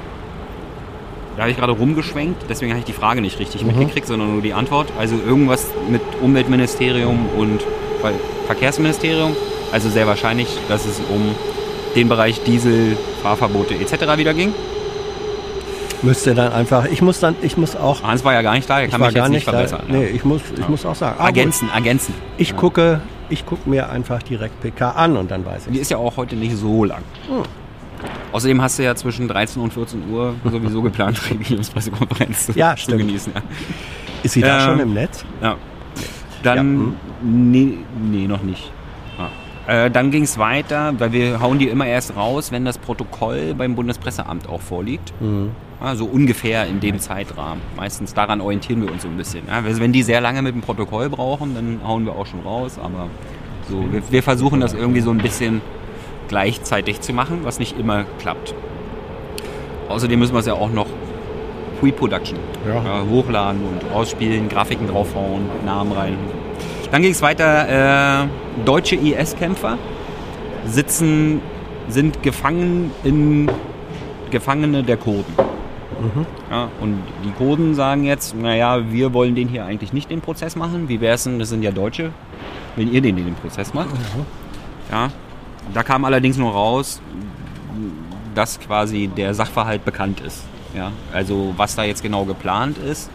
da 1.35 1.41
habe 1.43 1.51
ich 1.51 1.57
gerade 1.57 1.73
rumgeschwenkt, 1.73 2.45
deswegen 2.49 2.71
habe 2.71 2.79
ich 2.79 2.85
die 2.85 2.93
Frage 2.93 3.21
nicht 3.21 3.39
richtig 3.39 3.65
mitgekriegt, 3.65 4.07
sondern 4.07 4.31
nur 4.33 4.41
die 4.41 4.53
Antwort. 4.53 4.91
Also 4.99 5.15
irgendwas 5.15 5.67
mit 5.89 6.01
Umweltministerium 6.21 7.27
und 7.37 7.61
Ver- 8.01 8.13
Verkehrsministerium. 8.45 9.35
Also 9.71 9.89
sehr 9.89 10.05
wahrscheinlich, 10.07 10.47
dass 10.69 10.85
es 10.85 10.99
um 11.09 11.35
den 11.95 12.07
Bereich 12.07 12.41
Diesel, 12.43 12.97
Fahrverbote 13.23 13.73
etc. 13.75 14.17
wieder 14.17 14.33
ging. 14.33 14.53
Müsste 16.03 16.33
dann 16.33 16.51
einfach, 16.51 16.85
ich 16.85 17.01
muss 17.01 17.19
dann, 17.19 17.35
ich 17.41 17.57
muss 17.57 17.75
auch, 17.75 18.01
Hans 18.03 18.23
war 18.23 18.33
ja 18.33 18.41
gar 18.41 18.53
nicht 18.53 18.67
da, 18.69 18.81
ich 18.81 18.89
kann 18.91 19.01
mich 19.01 19.13
gar 19.13 19.29
nicht 19.29 19.45
nicht 19.45 19.47
da. 19.47 19.51
verbessern. 19.51 19.81
Nee, 19.87 20.03
ja. 20.09 20.15
ich 20.15 20.25
muss, 20.25 20.41
ich 20.59 20.67
muss 20.67 20.85
auch 20.85 20.95
sagen. 20.95 21.17
gut. 21.17 21.25
Ergänzen, 21.27 21.69
ergänzen. 21.73 22.13
Ich 22.37 22.55
gucke, 22.55 23.01
ich 23.29 23.45
gucke 23.45 23.69
mir 23.69 23.89
einfach 23.89 24.23
direkt 24.23 24.59
PK 24.61 24.91
an 24.91 25.15
und 25.17 25.29
dann 25.29 25.45
weiß 25.45 25.65
Die 25.65 25.75
ich. 25.75 25.81
ist 25.81 25.91
ja 25.91 25.97
auch 25.97 26.17
heute 26.17 26.35
nicht 26.35 26.55
so 26.57 26.83
lang. 26.85 27.03
Hm. 27.27 27.43
Außerdem 28.31 28.61
hast 28.63 28.79
du 28.79 28.83
ja 28.83 28.95
zwischen 28.95 29.27
13 29.27 29.61
und 29.61 29.73
14 29.73 30.09
Uhr 30.09 30.33
sowieso 30.43 30.81
geplant, 30.81 31.21
Regierungspressekonferenz 31.29 32.47
zu, 32.47 32.51
Ja, 32.53 32.75
zu 32.75 32.83
stimmt. 32.83 32.99
genießen. 33.01 33.33
Ja. 33.35 33.41
Ist 34.23 34.31
sie 34.33 34.41
da 34.41 34.57
Ähm, 34.59 34.69
schon 34.71 34.79
im 34.79 34.93
Netz? 34.95 35.23
Ja. 35.41 35.55
Dann, 36.41 36.95
nee, 37.21 37.77
nee, 38.09 38.25
noch 38.27 38.41
nicht. 38.41 38.71
Äh, 39.67 39.91
dann 39.91 40.11
ging 40.11 40.23
es 40.23 40.37
weiter, 40.37 40.93
weil 40.97 41.11
wir 41.11 41.39
hauen 41.39 41.59
die 41.59 41.67
immer 41.67 41.85
erst 41.85 42.15
raus, 42.15 42.51
wenn 42.51 42.65
das 42.65 42.77
Protokoll 42.77 43.53
beim 43.53 43.75
Bundespresseamt 43.75 44.49
auch 44.49 44.61
vorliegt. 44.61 45.13
Mhm. 45.21 45.51
Also 45.79 46.05
ungefähr 46.05 46.67
in 46.67 46.79
dem 46.79 46.99
Zeitrahmen. 46.99 47.61
Meistens 47.75 48.13
daran 48.13 48.41
orientieren 48.41 48.81
wir 48.83 48.91
uns 48.91 49.01
so 49.01 49.07
ein 49.07 49.17
bisschen. 49.17 49.47
Ja, 49.47 49.61
also 49.63 49.79
wenn 49.79 49.91
die 49.91 50.03
sehr 50.03 50.21
lange 50.21 50.41
mit 50.41 50.53
dem 50.53 50.61
Protokoll 50.61 51.09
brauchen, 51.09 51.55
dann 51.55 51.79
hauen 51.85 52.05
wir 52.05 52.15
auch 52.15 52.25
schon 52.25 52.41
raus. 52.41 52.79
Aber 52.81 53.07
so, 53.67 53.91
wir, 53.91 54.03
wir 54.09 54.23
versuchen 54.23 54.59
das 54.59 54.73
irgendwie 54.73 55.01
so 55.01 55.11
ein 55.11 55.17
bisschen 55.17 55.61
gleichzeitig 56.27 57.01
zu 57.01 57.13
machen, 57.13 57.39
was 57.43 57.59
nicht 57.59 57.77
immer 57.79 58.05
klappt. 58.19 58.53
Außerdem 59.89 60.19
müssen 60.19 60.33
wir 60.33 60.39
es 60.39 60.45
ja 60.45 60.53
auch 60.53 60.71
noch 60.71 60.87
Pre-Production 61.81 62.37
Ja. 62.67 63.01
äh, 63.01 63.09
hochladen 63.09 63.61
und 63.63 63.91
ausspielen, 63.91 64.47
Grafiken 64.47 64.87
draufhauen, 64.87 65.41
Namen 65.65 65.91
rein. 65.91 66.15
Dann 66.91 67.01
ging 67.01 67.11
es 67.11 67.21
weiter. 67.21 68.23
Äh, 68.23 68.27
deutsche 68.65 68.95
IS-Kämpfer 68.95 69.77
sitzen, 70.65 71.41
sind 71.89 72.21
gefangen 72.23 72.91
in 73.03 73.49
Gefangene 74.29 74.83
der 74.83 74.97
Kurden. 74.97 75.33
Ja, 76.49 76.69
und 76.81 76.97
die 77.23 77.29
Kurden 77.31 77.75
sagen 77.75 78.05
jetzt, 78.05 78.35
naja, 78.35 78.91
wir 78.91 79.13
wollen 79.13 79.35
den 79.35 79.47
hier 79.47 79.65
eigentlich 79.65 79.93
nicht 79.93 80.09
den 80.09 80.21
Prozess 80.21 80.55
machen. 80.55 80.89
Wie 80.89 80.99
wäre 80.99 81.13
es 81.15 81.23
denn, 81.25 81.37
das 81.37 81.49
sind 81.49 81.61
ja 81.61 81.69
Deutsche, 81.71 82.11
wenn 82.75 82.91
ihr 82.91 83.01
den 83.01 83.17
den 83.17 83.35
Prozess 83.35 83.73
macht? 83.73 83.89
Ja, 84.91 85.09
da 85.73 85.83
kam 85.83 86.03
allerdings 86.05 86.37
nur 86.37 86.51
raus, 86.51 87.01
dass 88.33 88.59
quasi 88.59 89.07
der 89.15 89.33
Sachverhalt 89.35 89.85
bekannt 89.85 90.21
ist. 90.21 90.43
Ja, 90.75 90.91
also 91.13 91.53
was 91.57 91.75
da 91.75 91.83
jetzt 91.83 92.01
genau 92.03 92.25
geplant 92.25 92.77
ist. 92.77 93.09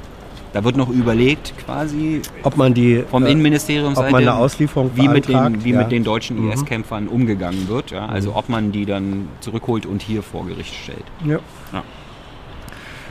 Da 0.52 0.64
wird 0.64 0.76
noch 0.76 0.88
überlegt 0.88 1.52
quasi 1.58 2.22
Ob 2.42 2.56
man 2.56 2.72
die 2.72 3.04
vom 3.10 3.26
äh, 3.26 3.30
Innenministerium 3.30 3.92
ob 3.94 4.10
man 4.10 4.22
eine 4.22 4.34
Auslieferung 4.34 4.90
wie 4.94 5.06
mit 5.08 5.28
den, 5.28 5.64
wie 5.64 5.72
ja. 5.72 5.78
mit 5.80 5.90
den 5.92 6.02
deutschen 6.02 6.46
Mhm. 6.46 6.52
IS-Kämpfern 6.52 7.08
umgegangen 7.08 7.68
wird. 7.68 7.90
Ja? 7.90 8.06
Also 8.06 8.34
ob 8.34 8.48
man 8.48 8.72
die 8.72 8.86
dann 8.86 9.28
zurückholt 9.40 9.84
und 9.84 10.00
hier 10.02 10.22
vor 10.22 10.46
Gericht 10.46 10.74
stellt. 10.74 11.04
Ja. 11.26 11.38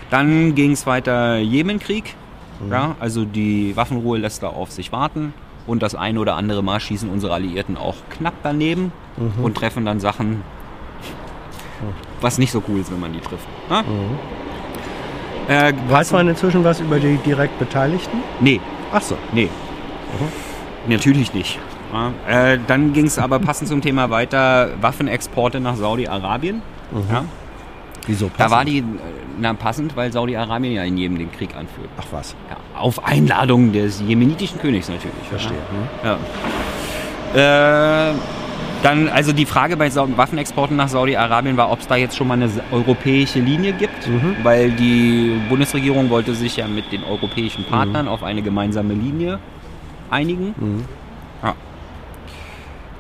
Dann 0.10 0.56
ging 0.56 0.72
es 0.72 0.86
weiter 0.88 1.38
Jemenkrieg. 1.38 2.16
Mhm. 2.66 2.72
Ja, 2.72 2.96
also 3.00 3.26
die 3.26 3.76
Waffenruhe 3.76 4.18
lässt 4.18 4.44
da 4.44 4.48
auf 4.48 4.72
sich 4.72 4.92
warten. 4.92 5.34
Und 5.68 5.82
das 5.82 5.96
ein 5.96 6.18
oder 6.18 6.36
andere 6.36 6.64
Mal 6.64 6.80
schießen 6.80 7.10
unsere 7.10 7.34
Alliierten 7.34 7.76
auch 7.76 7.96
knapp 8.12 8.36
daneben 8.44 8.92
Mhm. 9.18 9.44
und 9.44 9.56
treffen 9.56 9.86
dann 9.86 10.00
Sachen, 10.00 10.42
was 12.22 12.38
nicht 12.38 12.52
so 12.52 12.62
cool 12.68 12.80
ist, 12.80 12.92
wenn 12.92 13.00
man 13.00 13.14
die 13.14 13.20
trifft. 13.20 13.48
Ja? 13.70 13.82
Mhm. 13.84 14.18
Äh, 15.48 15.74
Weiß 15.90 16.12
man 16.12 16.28
inzwischen 16.28 16.64
was 16.64 16.80
über 16.80 17.00
die 17.00 17.18
direkt 17.18 17.58
Beteiligten? 17.60 18.18
nee, 18.40 18.60
Ach 18.92 19.02
so. 19.02 19.16
nee. 19.32 19.50
Natürlich 20.88 21.34
nicht. 21.34 21.60
Ja, 21.94 22.12
äh, 22.54 22.60
dann 22.68 22.94
ging 22.94 23.06
es 23.06 23.20
aber 23.20 23.40
passend 23.40 23.70
zum 23.70 23.82
Thema 23.82 24.10
weiter, 24.10 24.70
Waffenexporte 24.82 25.60
nach 25.60 25.76
Saudi-Arabien. 25.76 26.62
Ja, 27.12 27.26
Wieso? 28.08 28.30
da 28.38 28.50
war 28.50 28.60
passend? 28.60 28.70
die, 28.70 28.78
äh, 28.80 28.84
na 29.40 29.54
passend, 29.54 29.96
weil 29.96 30.12
Saudi-Arabien 30.12 30.74
ja 30.74 30.84
in 30.84 30.98
jedem 30.98 31.18
den 31.18 31.32
Krieg 31.32 31.56
anführt. 31.56 31.90
Ach 32.00 32.06
was. 32.12 32.36
Ja, 32.50 32.58
auf 32.80 33.04
Einladung 33.06 33.72
des 33.72 34.02
jemenitischen 34.02 34.60
Königs 34.60 34.90
natürlich. 34.90 35.16
Verstehe. 35.30 35.58
Ja. 36.04 36.18
Ja. 37.36 38.10
Äh, 38.10 38.14
dann, 38.86 39.10
also 39.10 39.34
die 39.34 39.46
Frage 39.48 39.78
bei 39.78 39.94
Waffenexporten 39.96 40.78
nach 40.78 40.90
Saudi-Arabien 40.90 41.58
war, 41.58 41.72
ob 41.72 41.80
es 41.80 41.88
da 41.88 41.96
jetzt 41.96 42.16
schon 42.16 42.28
mal 42.28 42.36
eine 42.36 42.50
europäische 42.72 43.40
Linie 43.40 43.74
gibt, 43.74 44.08
Mhm. 44.08 44.36
weil 44.44 44.72
die 44.72 45.40
Bundesregierung 45.50 46.10
wollte 46.12 46.36
sich 46.36 46.58
ja 46.58 46.68
mit 46.68 46.92
den 46.92 47.04
europäischen 47.04 47.66
Partnern 47.66 48.08
auf 48.08 48.22
eine 48.24 48.44
gemeinsame 48.44 48.94
Linie 48.94 49.40
einigen. 50.12 50.54
Mhm. 50.58 50.86
Ja. 51.42 51.56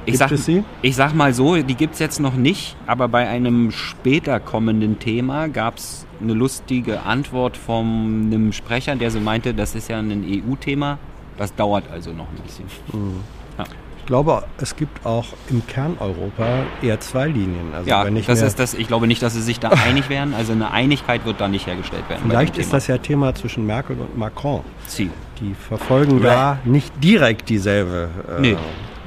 Ich 0.07 0.19
Gibt 0.19 0.39
sag, 0.39 0.63
ich 0.81 0.95
sag 0.95 1.13
mal 1.13 1.33
so, 1.33 1.55
die 1.61 1.75
gibt 1.75 1.93
es 1.93 1.99
jetzt 1.99 2.19
noch 2.19 2.35
nicht, 2.35 2.75
aber 2.87 3.07
bei 3.07 3.27
einem 3.27 3.71
später 3.71 4.39
kommenden 4.39 4.99
Thema 4.99 5.47
gab 5.49 5.77
es 5.77 6.05
eine 6.21 6.33
lustige 6.33 7.01
Antwort 7.03 7.57
von 7.57 8.23
einem 8.25 8.53
Sprecher, 8.53 8.95
der 8.95 9.11
so 9.11 9.19
meinte, 9.19 9.53
das 9.53 9.75
ist 9.75 9.89
ja 9.89 9.99
ein 9.99 10.23
EU-Thema, 10.23 10.97
das 11.37 11.53
dauert 11.55 11.85
also 11.91 12.11
noch 12.11 12.27
ein 12.29 12.41
bisschen. 12.43 12.65
Ich 14.05 14.07
glaube, 14.07 14.43
es 14.61 14.75
gibt 14.75 15.03
auch 15.03 15.25
im 15.49 15.65
Kerneuropa 15.65 16.45
eher 16.83 16.99
zwei 16.99 17.25
Linien. 17.25 17.73
Also 17.75 17.89
ja, 17.89 18.07
das 18.07 18.39
ist 18.43 18.59
das, 18.59 18.75
ich 18.75 18.87
glaube 18.87 19.07
nicht, 19.07 19.23
dass 19.23 19.33
sie 19.33 19.41
sich 19.41 19.59
da 19.59 19.69
einig 19.87 20.09
wären, 20.09 20.35
also 20.35 20.51
eine 20.51 20.69
Einigkeit 20.69 21.25
wird 21.25 21.41
da 21.41 21.47
nicht 21.47 21.65
hergestellt 21.65 22.07
werden. 22.07 22.21
Vielleicht 22.29 22.55
ist 22.59 22.71
das 22.71 22.85
ja 22.85 22.99
Thema 22.99 23.33
zwischen 23.33 23.65
Merkel 23.65 23.97
und 23.99 24.15
Macron. 24.15 24.61
Ziel. 24.85 25.09
Die 25.41 25.55
verfolgen 25.55 26.21
da 26.21 26.59
nicht 26.65 26.93
direkt 27.03 27.49
dieselbe 27.49 28.09
äh, 28.37 28.41
Nee. 28.41 28.57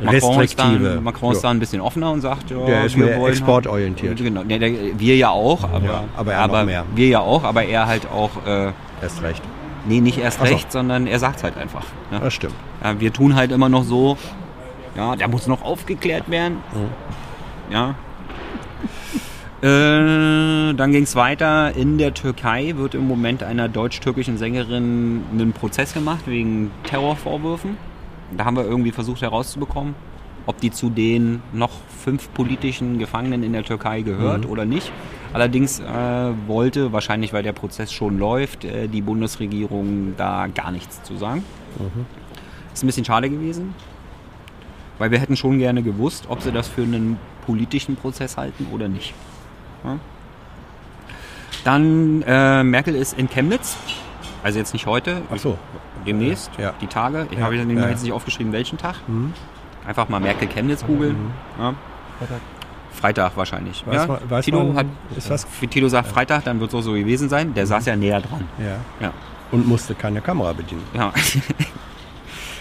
Macron 0.02 0.14
ist, 0.42 0.58
restriktive. 0.58 0.94
da, 0.96 1.00
Macron 1.00 1.30
ist 1.30 1.38
Ja. 1.44 1.48
da 1.48 1.50
ein 1.54 1.60
bisschen 1.60 1.80
offener 1.80 2.10
und 2.10 2.20
sagt, 2.20 2.50
ja, 2.50 2.56
Der 2.66 2.84
ist 2.86 2.96
wir 2.96 3.04
mehr 3.04 3.20
wollen 3.20 3.30
exportorientiert. 3.32 4.16
Genau, 4.18 4.42
der, 4.42 4.58
der, 4.58 4.72
wir 4.98 5.16
ja 5.16 5.28
auch, 5.30 5.62
aber, 5.62 5.86
Ja, 5.86 6.04
aber 6.16 6.32
er 6.32 6.48
noch 6.48 6.64
mehr. 6.64 6.84
wir 6.96 7.06
ja 7.06 7.20
auch, 7.20 7.44
aber 7.44 7.62
er 7.62 7.86
halt 7.86 8.08
auch, 8.10 8.30
äh, 8.44 8.72
Erst 9.00 9.22
recht. 9.22 9.42
nee, 9.86 10.00
nicht 10.00 10.18
erst 10.18 10.38
so. 10.38 10.44
recht, 10.44 10.72
sondern 10.72 11.06
er 11.06 11.20
sagt 11.20 11.44
halt 11.44 11.56
einfach. 11.56 11.84
Ne? 12.10 12.18
Das 12.18 12.34
stimmt. 12.34 12.54
Ja, 12.82 12.98
wir 13.00 13.12
tun 13.12 13.36
halt 13.36 13.52
immer 13.52 13.68
noch 13.68 13.84
so, 13.84 14.18
ja, 14.98 15.14
der 15.14 15.28
muss 15.28 15.46
noch 15.46 15.62
aufgeklärt 15.62 16.28
werden. 16.28 16.58
Ja. 17.70 17.94
Äh, 19.60 20.72
dann 20.74 20.92
ging 20.92 21.02
es 21.02 21.16
weiter. 21.16 21.74
In 21.74 21.98
der 21.98 22.14
Türkei 22.14 22.74
wird 22.76 22.94
im 22.94 23.08
Moment 23.08 23.42
einer 23.42 23.68
deutsch-türkischen 23.68 24.38
Sängerin 24.38 25.24
einen 25.32 25.52
Prozess 25.52 25.94
gemacht 25.94 26.28
wegen 26.28 26.70
Terrorvorwürfen. 26.84 27.76
Da 28.36 28.44
haben 28.44 28.56
wir 28.56 28.62
irgendwie 28.62 28.92
versucht 28.92 29.20
herauszubekommen, 29.20 29.96
ob 30.46 30.60
die 30.60 30.70
zu 30.70 30.90
den 30.90 31.42
noch 31.52 31.72
fünf 31.88 32.32
politischen 32.34 33.00
Gefangenen 33.00 33.42
in 33.42 33.52
der 33.52 33.64
Türkei 33.64 34.02
gehört 34.02 34.46
oder 34.46 34.64
nicht. 34.64 34.92
Allerdings 35.32 35.80
äh, 35.80 35.84
wollte, 36.46 36.92
wahrscheinlich 36.92 37.32
weil 37.32 37.42
der 37.42 37.52
Prozess 37.52 37.92
schon 37.92 38.16
läuft, 38.16 38.64
äh, 38.64 38.86
die 38.86 39.00
Bundesregierung 39.00 40.14
da 40.16 40.46
gar 40.46 40.70
nichts 40.70 41.02
zu 41.02 41.16
sagen. 41.16 41.42
Ist 42.72 42.84
ein 42.84 42.86
bisschen 42.86 43.04
schade 43.04 43.28
gewesen, 43.28 43.74
weil 44.98 45.10
wir 45.10 45.18
hätten 45.18 45.36
schon 45.36 45.58
gerne 45.58 45.82
gewusst, 45.82 46.26
ob 46.28 46.42
sie 46.42 46.52
das 46.52 46.68
für 46.68 46.82
einen 46.82 47.18
politischen 47.46 47.96
Prozess 47.96 48.36
halten 48.36 48.66
oder 48.72 48.88
nicht. 48.88 49.14
Ja. 49.84 49.98
Dann 51.64 52.22
äh, 52.26 52.62
Merkel 52.62 52.94
ist 52.94 53.18
in 53.18 53.28
Chemnitz, 53.28 53.76
also 54.42 54.58
jetzt 54.58 54.72
nicht 54.72 54.86
heute, 54.86 55.22
Ach 55.32 55.38
so. 55.38 55.58
demnächst, 56.06 56.50
Ja. 56.58 56.72
die 56.80 56.86
Tage. 56.86 57.26
Ich 57.30 57.38
Ja, 57.38 57.44
habe 57.44 57.56
ja. 57.56 57.64
Mhm. 57.64 57.78
jetzt 57.78 58.02
nicht 58.02 58.12
aufgeschrieben, 58.12 58.52
welchen 58.52 58.78
Tag. 58.78 58.96
Einfach 59.86 60.08
mal 60.08 60.20
Merkel 60.20 60.48
Chemnitz 60.48 60.84
googeln. 60.86 61.16
Ja. 61.58 61.74
Freitag 62.92 63.36
wahrscheinlich. 63.36 63.86
Weiß 63.86 63.94
ja. 63.94 64.06
man- 64.06 64.30
weiß 64.30 64.44
Tito, 64.44 64.62
man- 64.64 64.76
hat, 64.76 64.86
ist 65.16 65.30
was? 65.30 65.46
Tito 65.70 65.88
sagt 65.88 66.08
Freitag, 66.08 66.44
dann 66.44 66.58
wird 66.60 66.70
es 66.70 66.74
auch 66.74 66.82
so 66.82 66.92
gewesen 66.92 67.28
sein. 67.28 67.54
Der 67.54 67.66
saß 67.66 67.86
ja 67.86 67.94
näher 67.96 68.20
dran. 68.20 68.48
Ja. 68.58 68.76
Ja. 69.06 69.12
Und 69.52 69.66
musste 69.68 69.94
keine 69.94 70.20
Kamera 70.20 70.52
bedienen. 70.52 70.82
Ja. 70.94 71.12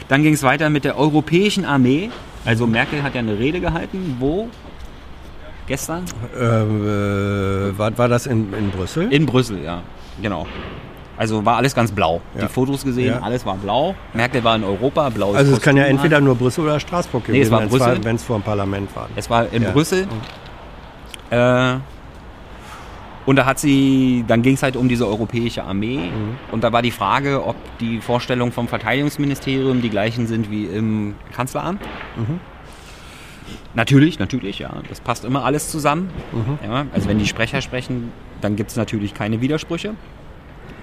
Dann 0.09 0.23
ging 0.23 0.33
es 0.33 0.43
weiter 0.43 0.69
mit 0.69 0.85
der 0.85 0.97
Europäischen 0.97 1.65
Armee. 1.65 2.09
Also 2.45 2.65
Merkel 2.65 3.03
hat 3.03 3.13
ja 3.13 3.19
eine 3.19 3.37
Rede 3.37 3.59
gehalten. 3.59 4.15
Wo? 4.19 4.47
Gestern? 5.67 6.05
Äh, 6.39 6.43
äh, 6.45 7.77
war, 7.77 7.97
war 7.97 8.07
das 8.07 8.25
in, 8.25 8.53
in 8.53 8.69
Brüssel? 8.71 9.11
In 9.11 9.25
Brüssel, 9.25 9.61
ja. 9.63 9.81
Genau. 10.21 10.47
Also 11.17 11.43
war 11.45 11.57
alles 11.57 11.75
ganz 11.75 11.91
blau. 11.91 12.21
Ja. 12.35 12.43
Die 12.43 12.47
Fotos 12.47 12.83
gesehen, 12.85 13.07
Ja. 13.15 13.19
alles 13.19 13.45
war 13.45 13.55
blau. 13.57 13.95
Merkel 14.13 14.43
war 14.43 14.55
in 14.55 14.63
Europa, 14.63 15.09
blaues 15.09 15.35
also 15.35 15.53
es 15.55 15.61
kann 15.61 15.75
ja 15.75 15.83
Kostüm 15.83 15.97
entweder 15.97 16.21
nur 16.21 16.35
Brüssel 16.35 16.63
oder 16.63 16.79
Straßburg 16.79 17.27
Nee, 17.27 17.41
es 17.41 17.49
gewesen 17.49 17.51
war 17.51 17.59
sein, 17.61 17.69
Brüssel. 17.69 18.03
wenn 18.05 18.15
es 18.15 18.23
vor 18.23 18.37
dem 18.39 18.43
Parlament 18.43 18.95
war. 18.95 19.09
Es 19.15 19.29
war 19.29 19.51
in 19.51 19.63
Ja. 19.63 19.71
Brüssel. 19.71 20.07
Äh, 21.31 21.75
und 23.27 23.35
da 23.35 23.45
hat 23.45 23.59
sie, 23.59 24.23
dann 24.25 24.41
ging 24.41 24.53
es 24.53 24.63
halt 24.63 24.77
um 24.77 24.87
diese 24.87 25.05
europäische 25.05 25.65
Armee. 25.65 25.97
Mhm. 25.97 26.37
Und 26.49 26.63
da 26.63 26.71
war 26.71 26.81
die 26.81 26.91
Frage, 26.91 27.45
ob 27.45 27.57
die 27.79 27.99
Vorstellungen 27.99 28.53
vom 28.53 28.69
Verteidigungsministerium 28.69 29.81
die 29.81 29.89
gleichen 29.89 30.27
sind 30.27 30.49
wie 30.49 30.63
im 30.65 31.13
Kanzleramt. 31.33 31.81
Mhm. 32.15 32.39
Natürlich, 33.73 34.17
natürlich, 34.17 34.59
ja. 34.59 34.71
Das 34.87 35.01
passt 35.01 35.25
immer 35.25 35.43
alles 35.43 35.69
zusammen. 35.69 36.09
Mhm. 36.31 36.57
Ja, 36.63 36.85
also 36.93 37.09
wenn 37.09 37.19
die 37.19 37.27
Sprecher 37.27 37.59
sprechen, 37.59 38.13
dann 38.39 38.55
gibt 38.55 38.69
es 38.69 38.77
natürlich 38.77 39.13
keine 39.13 39.41
Widersprüche. 39.41 39.95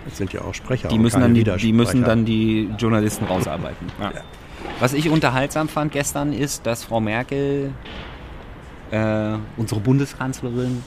Das 0.05 0.19
sind 0.19 0.35
ja 0.35 0.43
auch 0.43 0.53
Sprecher. 0.53 0.89
Die 0.89 0.99
müssen, 0.99 1.23
dann 1.23 1.33
die, 1.33 1.45
die 1.45 1.73
müssen 1.73 2.05
dann 2.05 2.27
die 2.27 2.69
Journalisten 2.79 3.25
rausarbeiten. 3.25 3.87
Ja. 3.99 4.13
Was 4.81 4.93
ich 4.93 5.09
unterhaltsam 5.09 5.71
fand 5.71 5.93
gestern 5.93 6.35
ist, 6.35 6.67
dass 6.67 6.85
Frau 6.85 7.01
Merkel, 7.01 7.73
äh, 8.91 9.33
unsere 9.57 9.81
Bundeskanzlerin, 9.81 10.83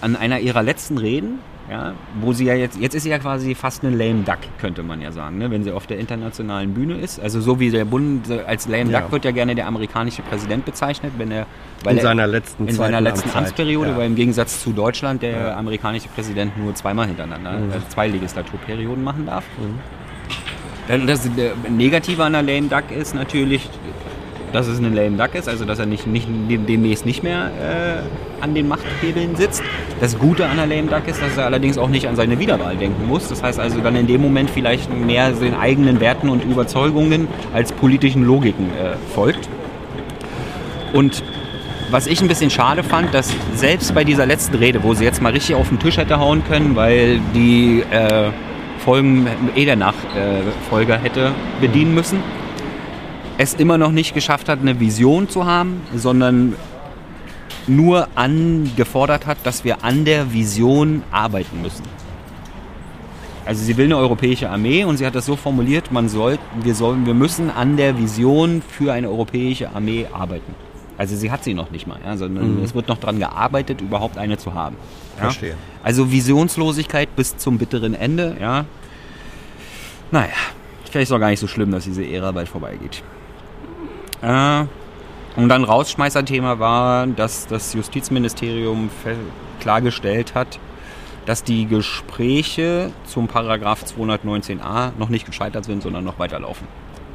an 0.00 0.16
einer 0.16 0.40
ihrer 0.40 0.62
letzten 0.62 0.98
Reden, 0.98 1.38
ja, 1.70 1.92
wo 2.20 2.32
sie 2.32 2.46
ja 2.46 2.54
jetzt, 2.54 2.78
jetzt 2.80 2.94
ist 2.94 3.04
sie 3.04 3.10
ja 3.10 3.18
quasi 3.20 3.54
fast 3.54 3.84
eine 3.84 3.94
lame 3.96 4.22
duck, 4.24 4.38
könnte 4.58 4.82
man 4.82 5.00
ja 5.00 5.12
sagen, 5.12 5.38
ne, 5.38 5.50
wenn 5.52 5.62
sie 5.62 5.70
auf 5.70 5.86
der 5.86 5.98
internationalen 5.98 6.74
Bühne 6.74 6.94
ist. 6.94 7.20
Also 7.20 7.40
so 7.40 7.60
wie 7.60 7.70
der 7.70 7.84
Bund, 7.84 8.28
als 8.46 8.66
lame 8.66 8.90
Ja. 8.90 9.00
duck 9.02 9.12
wird 9.12 9.24
ja 9.24 9.30
gerne 9.30 9.54
der 9.54 9.66
amerikanische 9.68 10.22
Präsident 10.22 10.64
bezeichnet, 10.64 11.12
wenn 11.18 11.30
er, 11.30 11.46
in 11.88 11.96
er 11.98 12.02
seiner 12.02 12.26
letzten 12.26 12.66
in 12.66 12.74
seiner 12.74 13.00
letzten 13.00 13.28
Amtszeit. 13.28 13.42
Amtsperiode, 13.44 13.90
Ja. 13.90 13.96
weil 13.98 14.06
im 14.06 14.16
Gegensatz 14.16 14.62
zu 14.62 14.72
Deutschland 14.72 15.22
der 15.22 15.56
amerikanische 15.56 16.08
Präsident 16.08 16.58
nur 16.58 16.74
zweimal 16.74 17.06
hintereinander, 17.06 17.52
Mhm. 17.52 17.72
also 17.72 17.86
zwei 17.88 18.08
Legislaturperioden 18.08 19.04
machen 19.04 19.26
darf. 19.26 19.44
Dann 20.88 21.06
Das 21.06 21.28
Negative 21.68 22.24
an 22.24 22.32
der 22.32 22.42
Lame 22.42 22.66
Duck 22.68 22.90
ist 22.90 23.14
natürlich, 23.14 23.68
dass 24.52 24.66
es 24.66 24.78
eine 24.78 24.88
Lame 24.88 25.16
Duck 25.16 25.34
ist, 25.34 25.48
also 25.48 25.64
dass 25.64 25.78
er 25.78 25.86
nicht, 25.86 26.06
nicht 26.06 26.28
demnächst 26.48 27.06
nicht 27.06 27.22
mehr 27.22 27.50
äh, 27.60 28.42
an 28.42 28.54
den 28.54 28.68
Machthebeln 28.68 29.36
sitzt. 29.36 29.62
Das 30.00 30.18
Gute 30.18 30.46
an 30.46 30.56
der 30.56 30.66
Lame 30.66 30.88
Duck 30.88 31.06
ist, 31.06 31.22
dass 31.22 31.36
er 31.36 31.46
allerdings 31.46 31.78
auch 31.78 31.88
nicht 31.88 32.08
an 32.08 32.16
seine 32.16 32.38
Wiederwahl 32.38 32.76
denken 32.76 33.06
muss. 33.06 33.28
Das 33.28 33.42
heißt 33.42 33.58
also 33.60 33.80
dann 33.80 33.96
in 33.96 34.06
dem 34.06 34.20
Moment 34.20 34.50
vielleicht 34.50 34.92
mehr 34.92 35.30
den 35.30 35.54
eigenen 35.54 36.00
Werten 36.00 36.28
und 36.28 36.44
Überzeugungen 36.44 37.28
als 37.52 37.72
politischen 37.72 38.24
Logiken 38.24 38.66
äh, 38.66 38.96
folgt. 39.14 39.48
Und 40.92 41.22
was 41.90 42.06
ich 42.06 42.20
ein 42.20 42.28
bisschen 42.28 42.50
schade 42.50 42.82
fand, 42.82 43.12
dass 43.14 43.32
selbst 43.54 43.94
bei 43.94 44.04
dieser 44.04 44.26
letzten 44.26 44.56
Rede, 44.56 44.82
wo 44.82 44.94
sie 44.94 45.04
jetzt 45.04 45.20
mal 45.20 45.32
richtig 45.32 45.56
auf 45.56 45.68
den 45.68 45.78
Tisch 45.78 45.96
hätte 45.96 46.18
hauen 46.18 46.44
können, 46.44 46.76
weil 46.76 47.20
die 47.34 47.82
äh, 47.90 48.30
Folgen 48.78 49.26
eh 49.56 49.64
der 49.64 49.76
Nachfolger 49.76 50.98
hätte 50.98 51.32
bedienen 51.60 51.94
müssen, 51.94 52.18
es 53.40 53.54
immer 53.54 53.78
noch 53.78 53.90
nicht 53.90 54.12
geschafft 54.12 54.50
hat, 54.50 54.60
eine 54.60 54.80
Vision 54.80 55.30
zu 55.30 55.46
haben, 55.46 55.80
sondern 55.96 56.54
nur 57.66 58.08
angefordert 58.14 59.26
hat, 59.26 59.38
dass 59.44 59.64
wir 59.64 59.82
an 59.82 60.04
der 60.04 60.34
Vision 60.34 61.02
arbeiten 61.10 61.62
müssen. 61.62 61.84
Also 63.46 63.64
sie 63.64 63.78
will 63.78 63.86
eine 63.86 63.96
europäische 63.96 64.50
Armee 64.50 64.84
und 64.84 64.98
sie 64.98 65.06
hat 65.06 65.14
das 65.14 65.24
so 65.24 65.36
formuliert, 65.36 65.90
man 65.90 66.10
soll, 66.10 66.38
wir, 66.62 66.74
sollen, 66.74 67.06
wir 67.06 67.14
müssen 67.14 67.50
an 67.50 67.78
der 67.78 67.98
Vision 67.98 68.60
für 68.60 68.92
eine 68.92 69.08
europäische 69.08 69.74
Armee 69.74 70.06
arbeiten. 70.12 70.54
Also 70.98 71.16
sie 71.16 71.30
hat 71.30 71.42
sie 71.42 71.54
noch 71.54 71.70
nicht 71.70 71.86
mal, 71.86 71.98
ja, 72.04 72.18
sondern 72.18 72.62
es 72.62 72.74
wird 72.74 72.88
noch 72.88 72.98
dran 72.98 73.18
gearbeitet, 73.18 73.80
überhaupt 73.80 74.18
eine 74.18 74.36
zu 74.36 74.52
haben. 74.52 74.76
Ja? 75.16 75.22
Verstehe. 75.22 75.54
Also 75.82 76.12
Visionslosigkeit 76.12 77.16
bis 77.16 77.38
zum 77.38 77.56
bitteren 77.56 77.94
Ende, 77.94 78.36
ja. 78.38 78.66
Naja, 80.10 80.28
vielleicht 80.84 81.04
ist 81.04 81.12
auch 81.12 81.18
gar 81.18 81.30
nicht 81.30 81.40
so 81.40 81.46
schlimm, 81.46 81.70
dass 81.70 81.84
diese 81.84 82.04
Ära 82.04 82.32
bald 82.32 82.50
vorbeigeht. 82.50 83.02
Äh, 84.22 84.64
und 85.36 85.48
dann 85.48 85.64
Rausschmeißerthema 85.64 86.58
war, 86.58 87.06
dass 87.06 87.46
das 87.46 87.72
Justizministerium 87.72 88.90
klargestellt 89.60 90.34
hat, 90.34 90.58
dass 91.26 91.44
die 91.44 91.66
Gespräche 91.66 92.90
zum 93.04 93.28
Paragraph 93.28 93.84
219a 93.84 94.92
noch 94.98 95.08
nicht 95.08 95.26
gescheitert 95.26 95.64
sind, 95.64 95.82
sondern 95.82 96.04
noch 96.04 96.18
weiterlaufen. 96.18 96.66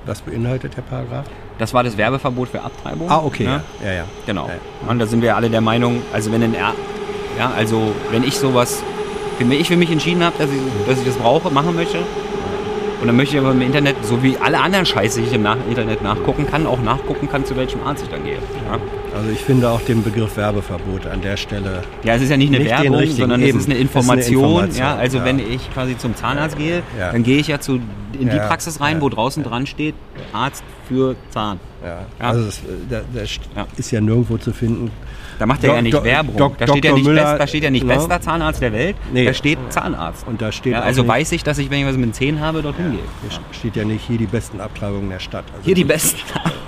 Was 0.06 0.22
beinhaltet 0.22 0.78
der 0.78 0.84
Paragraph? 0.84 1.26
Das 1.58 1.74
war 1.74 1.84
das 1.84 1.98
Werbeverbot 1.98 2.50
für 2.50 2.62
Abtreibung. 2.62 3.10
Ah, 3.10 3.24
okay. 3.24 3.46
ne? 3.46 3.64
Ja, 3.84 3.94
ja. 3.94 4.04
Genau. 4.26 4.48
Ja. 4.48 4.90
Und 4.90 5.00
da 5.00 5.08
sind 5.08 5.22
wir 5.22 5.36
alle 5.36 5.50
der 5.50 5.62
Meinung, 5.62 6.02
also 6.14 6.32
wenn 6.32 6.54
er 6.54 6.74
ja, 7.38 7.52
also 7.56 7.94
wenn 8.12 8.24
ich 8.24 8.38
sowas, 8.38 8.82
wenn 9.40 9.52
ich 9.52 9.68
für 9.68 9.78
mich 9.78 9.92
entschieden 9.92 10.24
habe, 10.24 10.36
dass 10.38 10.50
ich, 10.50 10.62
dass 10.88 11.00
ich 11.00 11.06
das 11.06 11.16
brauche, 11.16 11.50
machen 11.52 11.76
möchte, 11.76 12.00
und 13.02 13.08
dann 13.08 13.16
möchte 13.16 13.36
ich 13.36 13.42
aber 13.42 13.52
im 13.52 13.62
Internet, 13.62 13.96
so 14.04 14.24
wie 14.24 14.38
alle 14.38 14.60
anderen 14.60 14.86
Scheiße, 14.86 15.22
die 15.22 15.28
ich 15.28 15.34
im 15.34 15.46
Internet 15.70 16.02
nachgucken 16.02 16.48
kann, 16.48 16.66
auch 16.66 16.82
nachgucken 16.82 17.30
kann, 17.30 17.46
zu 17.46 17.56
welchem 17.56 17.84
Arzt 17.84 18.04
ich 18.04 18.10
dann 18.10 18.24
gehe. 18.24 18.36
Ja, 18.36 18.80
Also 19.16 19.30
ich 19.30 19.40
finde 19.40 19.70
auch 19.70 19.80
den 19.82 20.04
Begriff 20.04 20.36
Werbeverbot 20.36 21.06
an 21.08 21.22
der 21.22 21.38
Stelle. 21.38 21.82
ja 22.04 22.16
es 22.16 22.22
ist 22.22 22.30
ja 22.30 22.38
nicht 22.38 22.50
eine 22.50 22.60
Nicht 22.60 22.70
Werbung, 22.70 23.06
sondern 23.08 23.42
eben. 23.42 23.58
es 23.58 23.64
ist 23.66 23.70
eine 23.72 23.76
Es 23.80 23.86
ist 23.86 23.96
eine 23.96 24.04
Information. 24.04 24.44
Information, 24.44 24.78
ja, 24.78 24.96
also 24.96 25.18
ja. 25.20 25.26
wenn 25.26 25.40
ich 25.40 25.74
quasi 25.74 25.98
zum 25.98 26.16
Zahnarzt 26.16 26.58
gehe, 26.58 26.84
Ja. 27.00 27.12
dann 27.14 27.24
gehe 27.24 27.38
ich 27.38 27.48
ja 27.48 27.60
zu, 27.60 27.76
in 28.20 28.30
die 28.30 28.38
Praxis 28.38 28.82
rein, 28.82 29.00
wo 29.02 29.08
draußen 29.10 29.42
dran 29.44 29.66
steht, 29.68 29.96
Arzt 30.34 30.64
für 30.90 31.16
Zahn. 31.30 31.60
Also 32.20 32.46
das, 32.46 32.62
da, 32.90 33.02
da 33.14 33.22
st- 33.22 33.40
Ja. 33.56 33.68
ist 33.78 33.92
ja 33.92 34.02
nirgendwo 34.02 34.38
zu 34.38 34.52
finden. 34.54 34.92
Da 35.40 35.46
macht 35.46 35.64
er 35.64 35.76
ja 35.76 35.82
nicht 35.82 35.94
Dok- 35.94 36.04
Werbung. 36.04 36.36
Dok- 36.38 36.58
da, 36.58 36.68
steht 36.68 36.86
ja 36.86 36.94
nicht 36.94 37.06
best, 37.06 37.40
da 37.40 37.48
steht 37.48 37.64
ja 37.64 37.70
nicht 37.70 37.86
ne? 37.86 37.94
bester 37.94 38.20
Zahnarzt 38.22 38.62
der 38.62 38.74
Welt, 38.74 38.96
Nee. 39.14 39.26
da 39.26 39.34
steht 39.34 39.60
Zahnarzt. 39.70 40.26
Und 40.28 40.42
da 40.42 40.52
steht 40.52 40.74
Ja, 40.74 40.82
also 40.82 41.08
weiß 41.08 41.32
ich, 41.34 41.44
dass 41.44 41.58
ich, 41.58 41.70
wenn 41.70 41.80
ich 41.82 41.86
was 41.86 41.96
mit 41.96 42.06
den 42.06 42.14
Zähnen 42.14 42.40
habe, 42.42 42.62
dorthin 42.62 42.92
gehe. 42.92 43.00
hier 43.22 43.40
steht 43.52 43.76
ja 43.76 43.84
nicht 43.86 44.06
hier 44.08 44.18
die 44.18 44.26
besten 44.28 44.60
Abtreibungen 44.62 45.10
der 45.10 45.20
Stadt. 45.20 45.46
Also 45.54 45.64
Hier 45.66 45.76
die 45.76 45.84
besten. 45.86 46.20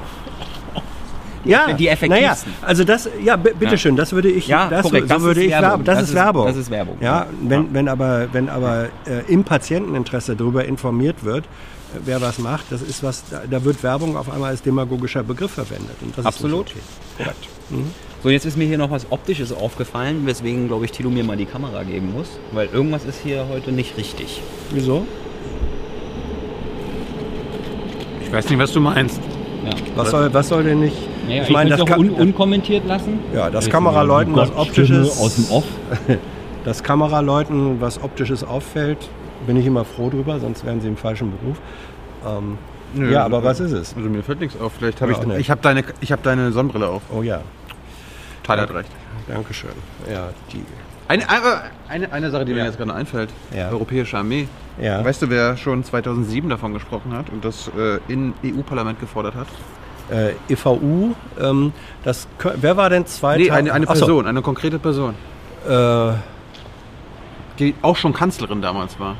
ja, 1.49 1.73
die 1.73 1.87
effektivsten. 1.87 2.09
Naja, 2.51 2.67
also 2.67 2.83
das, 2.83 3.09
ja, 3.23 3.35
bitteschön, 3.35 3.95
das 3.95 4.11
würde 4.13 4.29
ich, 4.29 4.47
Ja, 4.47 4.69
das, 4.69 4.83
korrekt, 4.83 5.07
so 5.07 5.13
das 5.15 5.23
würde 5.23 5.39
ist 5.41 5.45
ich 5.47 5.51
Werbung. 5.53 5.83
Das, 5.83 5.99
Das 5.99 6.09
ist 6.09 6.15
Werbung. 6.15 6.45
das 6.47 6.55
ist 6.57 6.69
Werbung. 6.71 6.97
Ja, 7.01 7.07
Ja. 7.07 7.27
wenn, 7.41 7.61
Ja. 7.63 7.67
wenn 7.71 7.87
aber, 7.89 8.27
wenn 8.33 8.49
aber 8.49 8.85
äh, 9.05 9.31
im 9.31 9.43
Patienteninteresse 9.43 10.35
darüber 10.35 10.65
informiert 10.65 11.23
wird, 11.23 11.45
äh, 11.45 11.99
wer 12.05 12.21
was 12.21 12.37
macht, 12.39 12.65
das 12.71 12.81
ist 12.81 13.03
was, 13.03 13.23
da, 13.29 13.41
da 13.49 13.63
wird 13.63 13.81
Werbung 13.83 14.17
auf 14.17 14.31
einmal 14.31 14.49
als 14.51 14.61
demagogischer 14.61 15.23
Begriff 15.23 15.51
verwendet. 15.51 15.95
Und 16.01 16.17
das 16.17 16.25
Absolut. 16.25 16.67
Okay. 16.71 16.79
Korrekt. 17.17 17.47
So, 18.23 18.29
jetzt 18.29 18.45
ist 18.45 18.57
mir 18.57 18.65
hier 18.65 18.77
noch 18.77 18.89
was 18.91 19.11
Optisches 19.11 19.51
aufgefallen, 19.53 20.25
weswegen, 20.25 20.67
glaube 20.67 20.85
ich, 20.85 20.91
Tilo 20.91 21.09
mir 21.09 21.23
mal 21.23 21.37
die 21.37 21.45
Kamera 21.45 21.83
geben 21.83 22.13
muss, 22.13 22.27
weil 22.51 22.67
irgendwas 22.73 23.05
ist 23.05 23.19
hier 23.23 23.45
heute 23.49 23.71
nicht 23.71 23.95
richtig. 23.97 24.41
Wieso? 24.71 25.05
Ich 28.25 28.31
weiß 28.31 28.49
nicht, 28.49 28.59
was 28.59 28.71
du 28.71 28.79
meinst. 28.81 29.19
Ja. 29.65 29.71
Was 29.95 30.11
soll, 30.11 30.33
was 30.33 30.47
soll 30.49 30.63
denn 30.63 30.79
nicht? 30.79 30.97
Naja, 31.27 31.43
ich 31.43 31.49
meine, 31.49 31.69
das, 31.71 31.81
auch 31.81 31.85
kann, 31.85 31.99
un 31.99 32.09
unkommentiert 32.11 32.85
lassen. 32.85 33.19
ja, 33.33 33.49
das 33.49 33.69
Kameraleuten, 33.69 34.35
was 34.35 34.55
optisches, 34.55 35.19
aus 35.19 35.35
dem 35.35 35.51
Off. 35.51 35.65
das 36.65 36.83
Kameraleuten, 36.83 37.81
was 37.81 38.01
optisches 38.01 38.43
auffällt, 38.43 39.09
bin 39.45 39.57
ich 39.57 39.65
immer 39.65 39.85
froh 39.85 40.09
drüber, 40.09 40.39
sonst 40.39 40.65
wären 40.65 40.81
sie 40.81 40.87
im 40.87 40.97
falschen 40.97 41.31
Beruf. 41.37 41.57
Ähm, 42.25 42.57
Nö, 42.93 43.11
ja, 43.11 43.25
aber 43.25 43.43
was 43.43 43.59
ist 43.59 43.73
es? 43.73 43.95
Also 43.95 44.09
mir 44.09 44.23
fällt 44.23 44.39
nichts 44.39 44.59
auf. 44.59 44.71
Vielleicht 44.77 45.01
habe 45.01 45.11
Ja, 45.11 45.19
ich. 45.19 45.27
nicht. 45.27 45.39
Ich 45.39 45.51
habe 45.51 45.61
deine, 45.61 45.83
ich 45.99 46.11
hab 46.11 46.23
deine 46.23 46.51
Sonnenbrille 46.51 46.87
auf. 46.87 47.01
Oh 47.13 47.21
ja, 47.21 47.41
Tyler 48.43 48.61
hat 48.63 48.73
recht. 48.73 48.89
Dankeschön. 49.27 49.71
Ja, 50.11 50.29
die. 50.53 50.63
Eine, 51.09 51.23
eine, 51.87 52.11
eine 52.11 52.31
Sache, 52.31 52.43
die 52.43 52.53
mir 52.53 52.65
jetzt 52.65 52.77
gerade 52.77 52.93
einfällt. 52.93 53.29
Ja. 53.55 53.69
Europäische 53.69 54.17
Armee. 54.17 54.47
Ja. 54.81 55.03
Weißt 55.05 55.21
du, 55.21 55.29
wer 55.29 55.55
schon 55.55 55.83
2007 55.83 56.49
davon 56.49 56.73
gesprochen 56.73 57.13
hat 57.13 57.29
und 57.29 57.45
das 57.45 57.69
äh, 57.77 57.99
im 58.11 58.33
EU-Parlament 58.43 58.99
gefordert 58.99 59.35
hat? 59.35 59.47
Äh, 60.09 60.33
EVU, 60.53 61.13
ähm, 61.39 61.73
das, 62.03 62.27
wer 62.55 62.77
war 62.77 62.89
denn 62.89 63.05
zweiter? 63.05 63.39
Nee, 63.43 63.51
eine, 63.51 63.73
eine 63.73 63.87
Ach 63.89 63.95
so, 63.95 64.05
Person, 64.05 64.27
eine 64.27 64.41
konkrete 64.41 64.79
Person. 64.79 65.15
Äh, 65.67 66.11
Die 67.59 67.75
auch 67.81 67.95
schon 67.97 68.13
Kanzlerin 68.13 68.61
damals 68.61 68.99
war. 68.99 69.15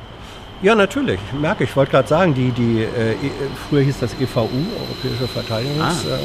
ja, 0.61 0.75
natürlich, 0.75 1.19
merke 1.39 1.63
ich. 1.65 1.71
Ich 1.71 1.75
wollte 1.75 1.91
gerade 1.91 2.07
sagen, 2.07 2.33
die, 2.33 2.51
die, 2.51 2.83
äh, 2.83 3.11
E- 3.13 3.31
früher 3.69 3.81
hieß 3.81 3.99
das 3.99 4.13
EVU, 4.13 4.47
Europäische 4.47 5.27
Verteidigungs... 5.27 6.05
Ah. 6.05 6.15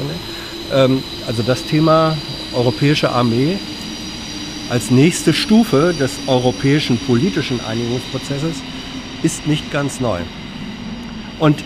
Äh, 0.71 0.85
ne? 0.87 0.93
ähm, 0.93 1.03
also 1.27 1.43
das 1.43 1.63
Thema 1.65 2.15
Europäische 2.55 3.11
Armee 3.11 3.57
als 4.69 4.91
nächste 4.91 5.33
Stufe 5.33 5.93
des 5.99 6.19
europäischen 6.27 6.97
politischen 6.99 7.59
Einigungsprozesses 7.65 8.55
ist 9.23 9.45
nicht 9.45 9.71
ganz 9.71 9.99
neu. 9.99 10.19
Und 11.39 11.63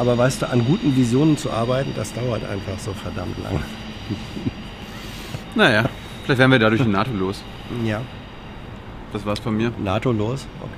aber 0.00 0.18
weißt 0.18 0.42
du, 0.42 0.48
an 0.50 0.64
guten 0.64 0.96
Visionen 0.96 1.36
zu 1.36 1.50
arbeiten, 1.52 1.92
das 1.94 2.12
dauert 2.12 2.42
einfach 2.44 2.78
so 2.78 2.92
verdammt 2.92 3.36
lang. 3.44 3.60
Naja, 5.54 5.84
vielleicht 6.24 6.38
werden 6.38 6.52
wir 6.52 6.58
dadurch 6.60 6.82
die 6.82 6.88
NATO 6.88 7.10
los. 7.12 7.42
Ja, 7.84 8.00
Das 9.12 9.26
war's 9.26 9.40
von 9.40 9.56
mir. 9.56 9.72
NATO 9.82 10.12
los. 10.12 10.46
Okay. 10.60 10.70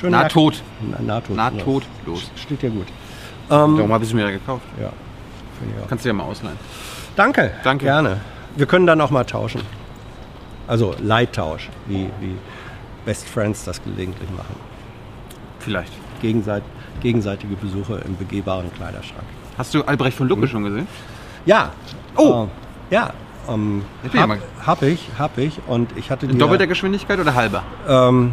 Schön 0.00 0.10
NATO. 0.10 0.52
Na, 0.82 1.00
NATO. 1.00 1.32
NATO 1.32 1.82
los. 2.06 2.30
Steht 2.36 2.62
ja 2.62 2.68
gut. 2.68 2.86
Ähm, 3.50 3.76
Darum 3.76 3.92
habe 3.92 4.04
ich 4.04 4.10
es 4.10 4.14
mir 4.14 4.24
ja 4.26 4.30
gekauft. 4.30 4.64
ja. 4.80 4.90
Kannst 5.88 6.04
du 6.04 6.10
ja 6.10 6.12
mal 6.12 6.24
ausleihen. 6.24 6.58
Danke. 7.16 7.52
Danke. 7.64 7.86
Gerne. 7.86 8.20
Wir 8.54 8.66
können 8.66 8.86
dann 8.86 9.00
auch 9.00 9.10
mal 9.10 9.24
tauschen. 9.24 9.62
Also 10.68 10.94
Leittausch, 11.02 11.68
wie, 11.86 12.08
wie 12.20 12.36
Best 13.06 13.26
Friends 13.28 13.64
das 13.64 13.82
gelegentlich 13.82 14.28
machen. 14.36 14.54
Vielleicht. 15.58 15.92
Gegenseit, 16.20 16.62
gegenseitige 17.00 17.54
Besuche 17.56 18.00
im 18.06 18.16
begehbaren 18.16 18.72
Kleiderschrank. 18.74 19.24
Hast 19.56 19.74
du 19.74 19.82
Albrecht 19.82 20.16
von 20.16 20.28
Lucke 20.28 20.46
schon 20.48 20.64
gesehen? 20.64 20.86
Ja. 21.46 21.72
Oh. 22.16 22.46
Äh, 22.90 22.94
ja. 22.94 23.10
Ähm, 23.48 23.82
hab, 24.14 24.38
hab 24.66 24.82
ich, 24.82 25.08
hab 25.18 25.38
ich. 25.38 25.58
Und 25.66 25.96
ich 25.96 26.10
hatte 26.10 26.26
In 26.26 26.32
dir, 26.32 26.38
doppelter 26.38 26.66
Geschwindigkeit 26.66 27.18
oder 27.18 27.34
halber? 27.34 27.62
ähm, 27.88 28.32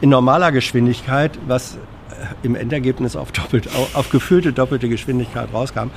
in 0.00 0.10
normaler 0.10 0.52
Geschwindigkeit, 0.52 1.38
was 1.46 1.76
äh, 1.76 2.26
im 2.42 2.54
Endergebnis 2.54 3.16
auf, 3.16 3.32
doppelt, 3.32 3.68
auf, 3.94 4.10
gefühlte 4.10 4.52
doppelte 4.52 4.88
Geschwindigkeit 4.88 5.48
rauskam. 5.52 5.90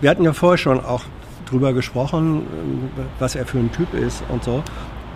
Wir 0.00 0.10
hatten 0.10 0.22
ja 0.24 0.32
vorher 0.32 0.58
schon 0.58 0.82
auch 0.84 1.02
drüber 1.46 1.72
gesprochen, 1.72 2.46
ähm, 2.46 2.90
was 3.18 3.34
er 3.34 3.44
für 3.44 3.58
ein 3.58 3.72
Typ 3.72 3.92
ist 3.94 4.22
und 4.28 4.44
so. 4.44 4.62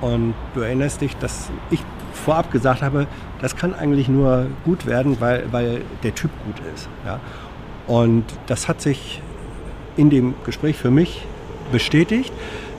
Und 0.01 0.35
du 0.55 0.61
erinnerst 0.61 1.01
dich, 1.01 1.17
dass 1.17 1.51
ich 1.71 1.81
vorab 2.25 2.51
gesagt 2.51 2.83
habe, 2.83 3.07
das 3.41 3.57
kann 3.57 3.75
eigentlich 3.75 4.09
nur 4.09 4.47
gut 4.65 4.87
werden, 4.87 5.17
weil, 5.21 5.45
weil 5.51 5.83
der 6.03 6.15
Typ 6.15 6.31
gut 6.47 6.57
ist. 6.75 6.89
Ja? 7.05 7.21
Und 7.87 8.25
das 8.47 8.69
hat 8.69 8.81
sich 8.81 9.21
in 9.97 10.11
dem 10.11 10.35
Gespräch 10.45 10.77
für 10.77 10.91
mich 10.91 11.23
bestätigt. 11.71 12.33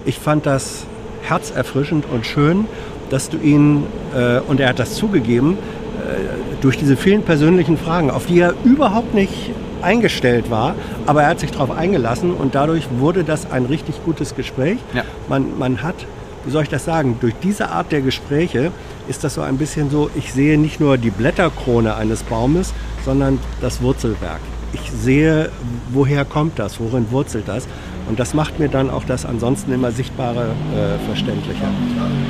Ich 0.06 0.20
fand 0.20 0.46
das 0.46 0.86
herzerfrischend 1.24 2.06
und 2.12 2.26
schön, 2.26 2.66
dass 3.10 3.30
du 3.30 3.38
ihn, 3.38 3.84
äh, 4.16 4.40
und 4.40 4.60
er 4.60 4.70
hat 4.70 4.80
das 4.80 4.96
zugegeben, 4.96 5.54
äh, 5.54 6.62
durch 6.62 6.78
diese 6.78 6.98
vielen 6.98 7.22
persönlichen 7.22 7.78
Fragen, 7.78 8.10
auf 8.10 8.26
die 8.26 8.40
er 8.40 8.54
überhaupt 8.64 9.14
nicht 9.14 9.52
eingestellt 9.82 10.50
war, 10.50 10.76
aber 11.06 11.24
er 11.24 11.30
hat 11.30 11.40
sich 11.40 11.52
darauf 11.52 11.72
eingelassen 11.72 12.34
und 12.34 12.56
dadurch 12.56 12.88
wurde 12.98 13.24
das 13.24 13.52
ein 13.52 13.66
richtig 13.66 14.04
gutes 14.04 14.36
Gespräch. 14.36 14.78
Ja. 14.94 15.04
Man, 15.30 15.58
man 15.60 15.84
hat, 15.84 15.96
wie 16.44 16.52
soll 16.52 16.64
ich 16.64 16.70
das 16.70 16.86
sagen, 16.86 17.18
durch 17.22 17.36
diese 17.44 17.70
Art 17.70 17.92
der 17.92 18.02
Gespräche 18.02 18.72
ist 19.08 19.24
das 19.24 19.36
so 19.36 19.42
ein 19.42 19.58
bisschen 19.58 19.90
so, 19.90 20.10
ich 20.16 20.34
sehe 20.34 20.58
nicht 20.58 20.80
nur 20.80 20.98
die 20.98 21.12
Blätterkrone 21.12 21.96
eines 21.96 22.24
Baumes, 22.24 22.74
sondern 23.04 23.40
das 23.62 23.82
Wurzelwerk. 23.82 24.40
Ich 24.74 24.92
sehe, 24.92 25.52
woher 25.92 26.26
kommt 26.26 26.60
das, 26.60 26.80
worin 26.80 27.10
wurzelt 27.12 27.48
das. 27.48 27.68
Und 28.10 28.20
das 28.20 28.34
macht 28.34 28.60
mir 28.60 28.70
dann 28.70 28.90
auch 28.90 29.04
das 29.04 29.26
ansonsten 29.26 29.72
immer 29.74 29.92
Sichtbare 29.92 30.48
äh, 30.76 31.06
verständlicher. 31.06 31.70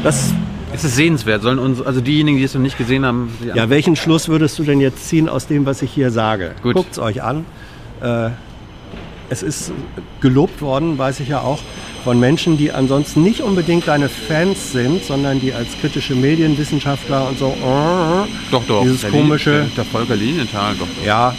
Das, 0.03 0.33
Es 0.73 0.83
ist 0.83 0.95
sehenswert. 0.95 1.41
Sollen 1.41 1.59
uns, 1.59 1.81
also 1.81 2.01
diejenigen, 2.01 2.37
die 2.37 2.43
es 2.43 2.53
noch 2.53 2.61
nicht 2.61 2.77
gesehen 2.77 3.05
haben, 3.05 3.33
ja, 3.53 3.69
welchen 3.69 3.95
Schluss 3.95 4.27
würdest 4.27 4.59
du 4.59 4.63
denn 4.63 4.79
jetzt 4.79 5.07
ziehen 5.07 5.29
aus 5.29 5.47
dem, 5.47 5.65
was 5.65 5.81
ich 5.81 5.91
hier 5.91 6.11
sage? 6.11 6.51
Guckt 6.61 6.91
es 6.91 6.99
euch 6.99 7.23
an. 7.23 7.45
Äh, 8.01 8.29
es 9.29 9.41
ist 9.41 9.71
gelobt 10.21 10.61
worden, 10.61 10.97
weiß 10.97 11.19
ich 11.19 11.29
ja 11.29 11.39
auch, 11.41 11.59
von 12.05 12.19
Menschen, 12.19 12.55
die 12.57 12.71
ansonsten 12.71 13.23
nicht 13.23 13.41
unbedingt 13.41 13.87
deine 13.87 14.07
Fans 14.09 14.71
sind, 14.71 15.03
sondern 15.03 15.41
die 15.41 15.51
als 15.53 15.69
kritische 15.81 16.15
Medienwissenschaftler 16.15 17.27
und 17.27 17.37
so, 17.39 17.47
äh, 17.47 18.29
doch, 18.51 18.63
doch. 18.67 18.83
dieses 18.83 19.01
der 19.01 19.09
komische- 19.09 19.51
Der, 19.51 19.65
der 19.77 19.85
Volker 19.85 20.15
Linienthal, 20.15 20.75
doch. 20.79 20.85
doch. 20.99 21.05
ja, 21.05 21.35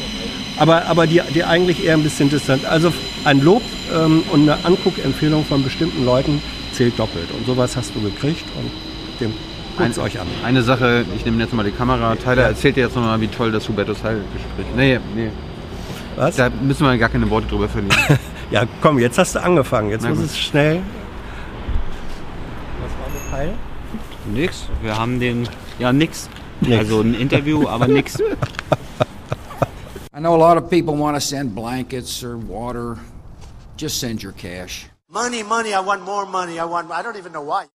aber, 0.59 0.87
aber 0.87 1.07
die, 1.07 1.20
die 1.35 1.44
eigentlich 1.44 1.85
eher 1.85 1.94
ein 1.94 2.02
bisschen 2.02 2.29
distant. 2.31 2.64
Also 2.66 2.92
ein 3.24 3.40
Lob 3.42 3.62
ähm, 3.94 4.22
und 4.33 4.42
eine 4.42 4.64
Anguckempfehlung 4.64 5.44
von 5.44 5.62
bestimmten 5.62 6.05
Leuten 6.05 6.42
zählt 6.72 6.98
doppelt. 6.98 7.29
Und 7.38 7.46
sowas 7.46 7.76
hast 7.76 7.94
du 7.94 8.00
gekriegt 8.00 8.44
und 8.59 8.70
dem 9.20 9.33
guckt 9.79 9.98
euch 9.98 10.18
an. 10.20 10.26
Eine 10.44 10.62
Sache, 10.62 11.05
ich 11.16 11.24
nehme 11.24 11.40
jetzt 11.42 11.52
mal 11.55 11.62
die 11.62 11.70
Kamera. 11.70 12.16
Tyler 12.16 12.42
Ja. 12.42 12.48
erzählt 12.48 12.76
dir 12.76 12.85
jetzt 12.85 12.96
nochmal, 12.96 13.20
wie 13.20 13.29
toll 13.29 13.52
das 13.52 13.68
Hubertus 13.68 14.02
Heil-Gespräch 14.02 14.66
Nee, 14.76 14.98
nee. 15.14 15.29
Was? 16.16 16.35
Da 16.37 16.48
müssen 16.62 16.85
wir 16.87 16.96
gar 16.98 17.11
keine 17.11 17.29
Worte 17.31 17.46
drüber 17.48 17.68
verlieren. 17.68 17.94
Ja, 18.51 18.65
komm, 18.81 18.99
jetzt 18.99 19.19
hast 19.19 19.35
du 19.35 19.43
angefangen. 19.43 19.91
Jetzt 19.91 20.03
Na 20.03 20.11
muss 20.11 20.19
gut. 20.19 20.27
es 20.27 20.39
schnell. 20.39 20.83
Was 22.81 22.91
war 23.01 23.09
der 23.13 23.31
Teil? 23.31 23.55
Nix. 24.33 24.67
Wir 24.83 24.97
haben 24.97 25.19
den. 25.21 25.49
Ja, 25.79 25.93
nix. 25.93 26.29
Nix. 26.61 26.77
Also 26.79 27.01
ein 27.01 27.15
Interview, 27.15 27.67
aber 27.69 27.89
nix. 27.89 28.19
I 30.15 30.21
know 30.21 30.35
a 30.35 30.39
lot 30.39 30.57
of 30.57 30.71
people 30.71 30.95
want 30.97 31.17
to 31.17 31.21
send 31.21 31.55
blankets 31.55 32.23
or 32.25 32.39
water. 32.39 32.97
Just 33.77 33.99
send 34.01 34.23
your 34.23 34.33
cash. 34.33 34.89
Money, 35.09 35.43
money, 35.43 35.75
I 35.75 35.81
want 35.81 36.03
more 36.05 36.25
money. 36.27 36.59
I 36.59 36.65
want, 36.65 36.91
I 36.91 37.03
don't 37.03 37.17
even 37.17 37.33
know 37.33 37.43
why. 37.43 37.65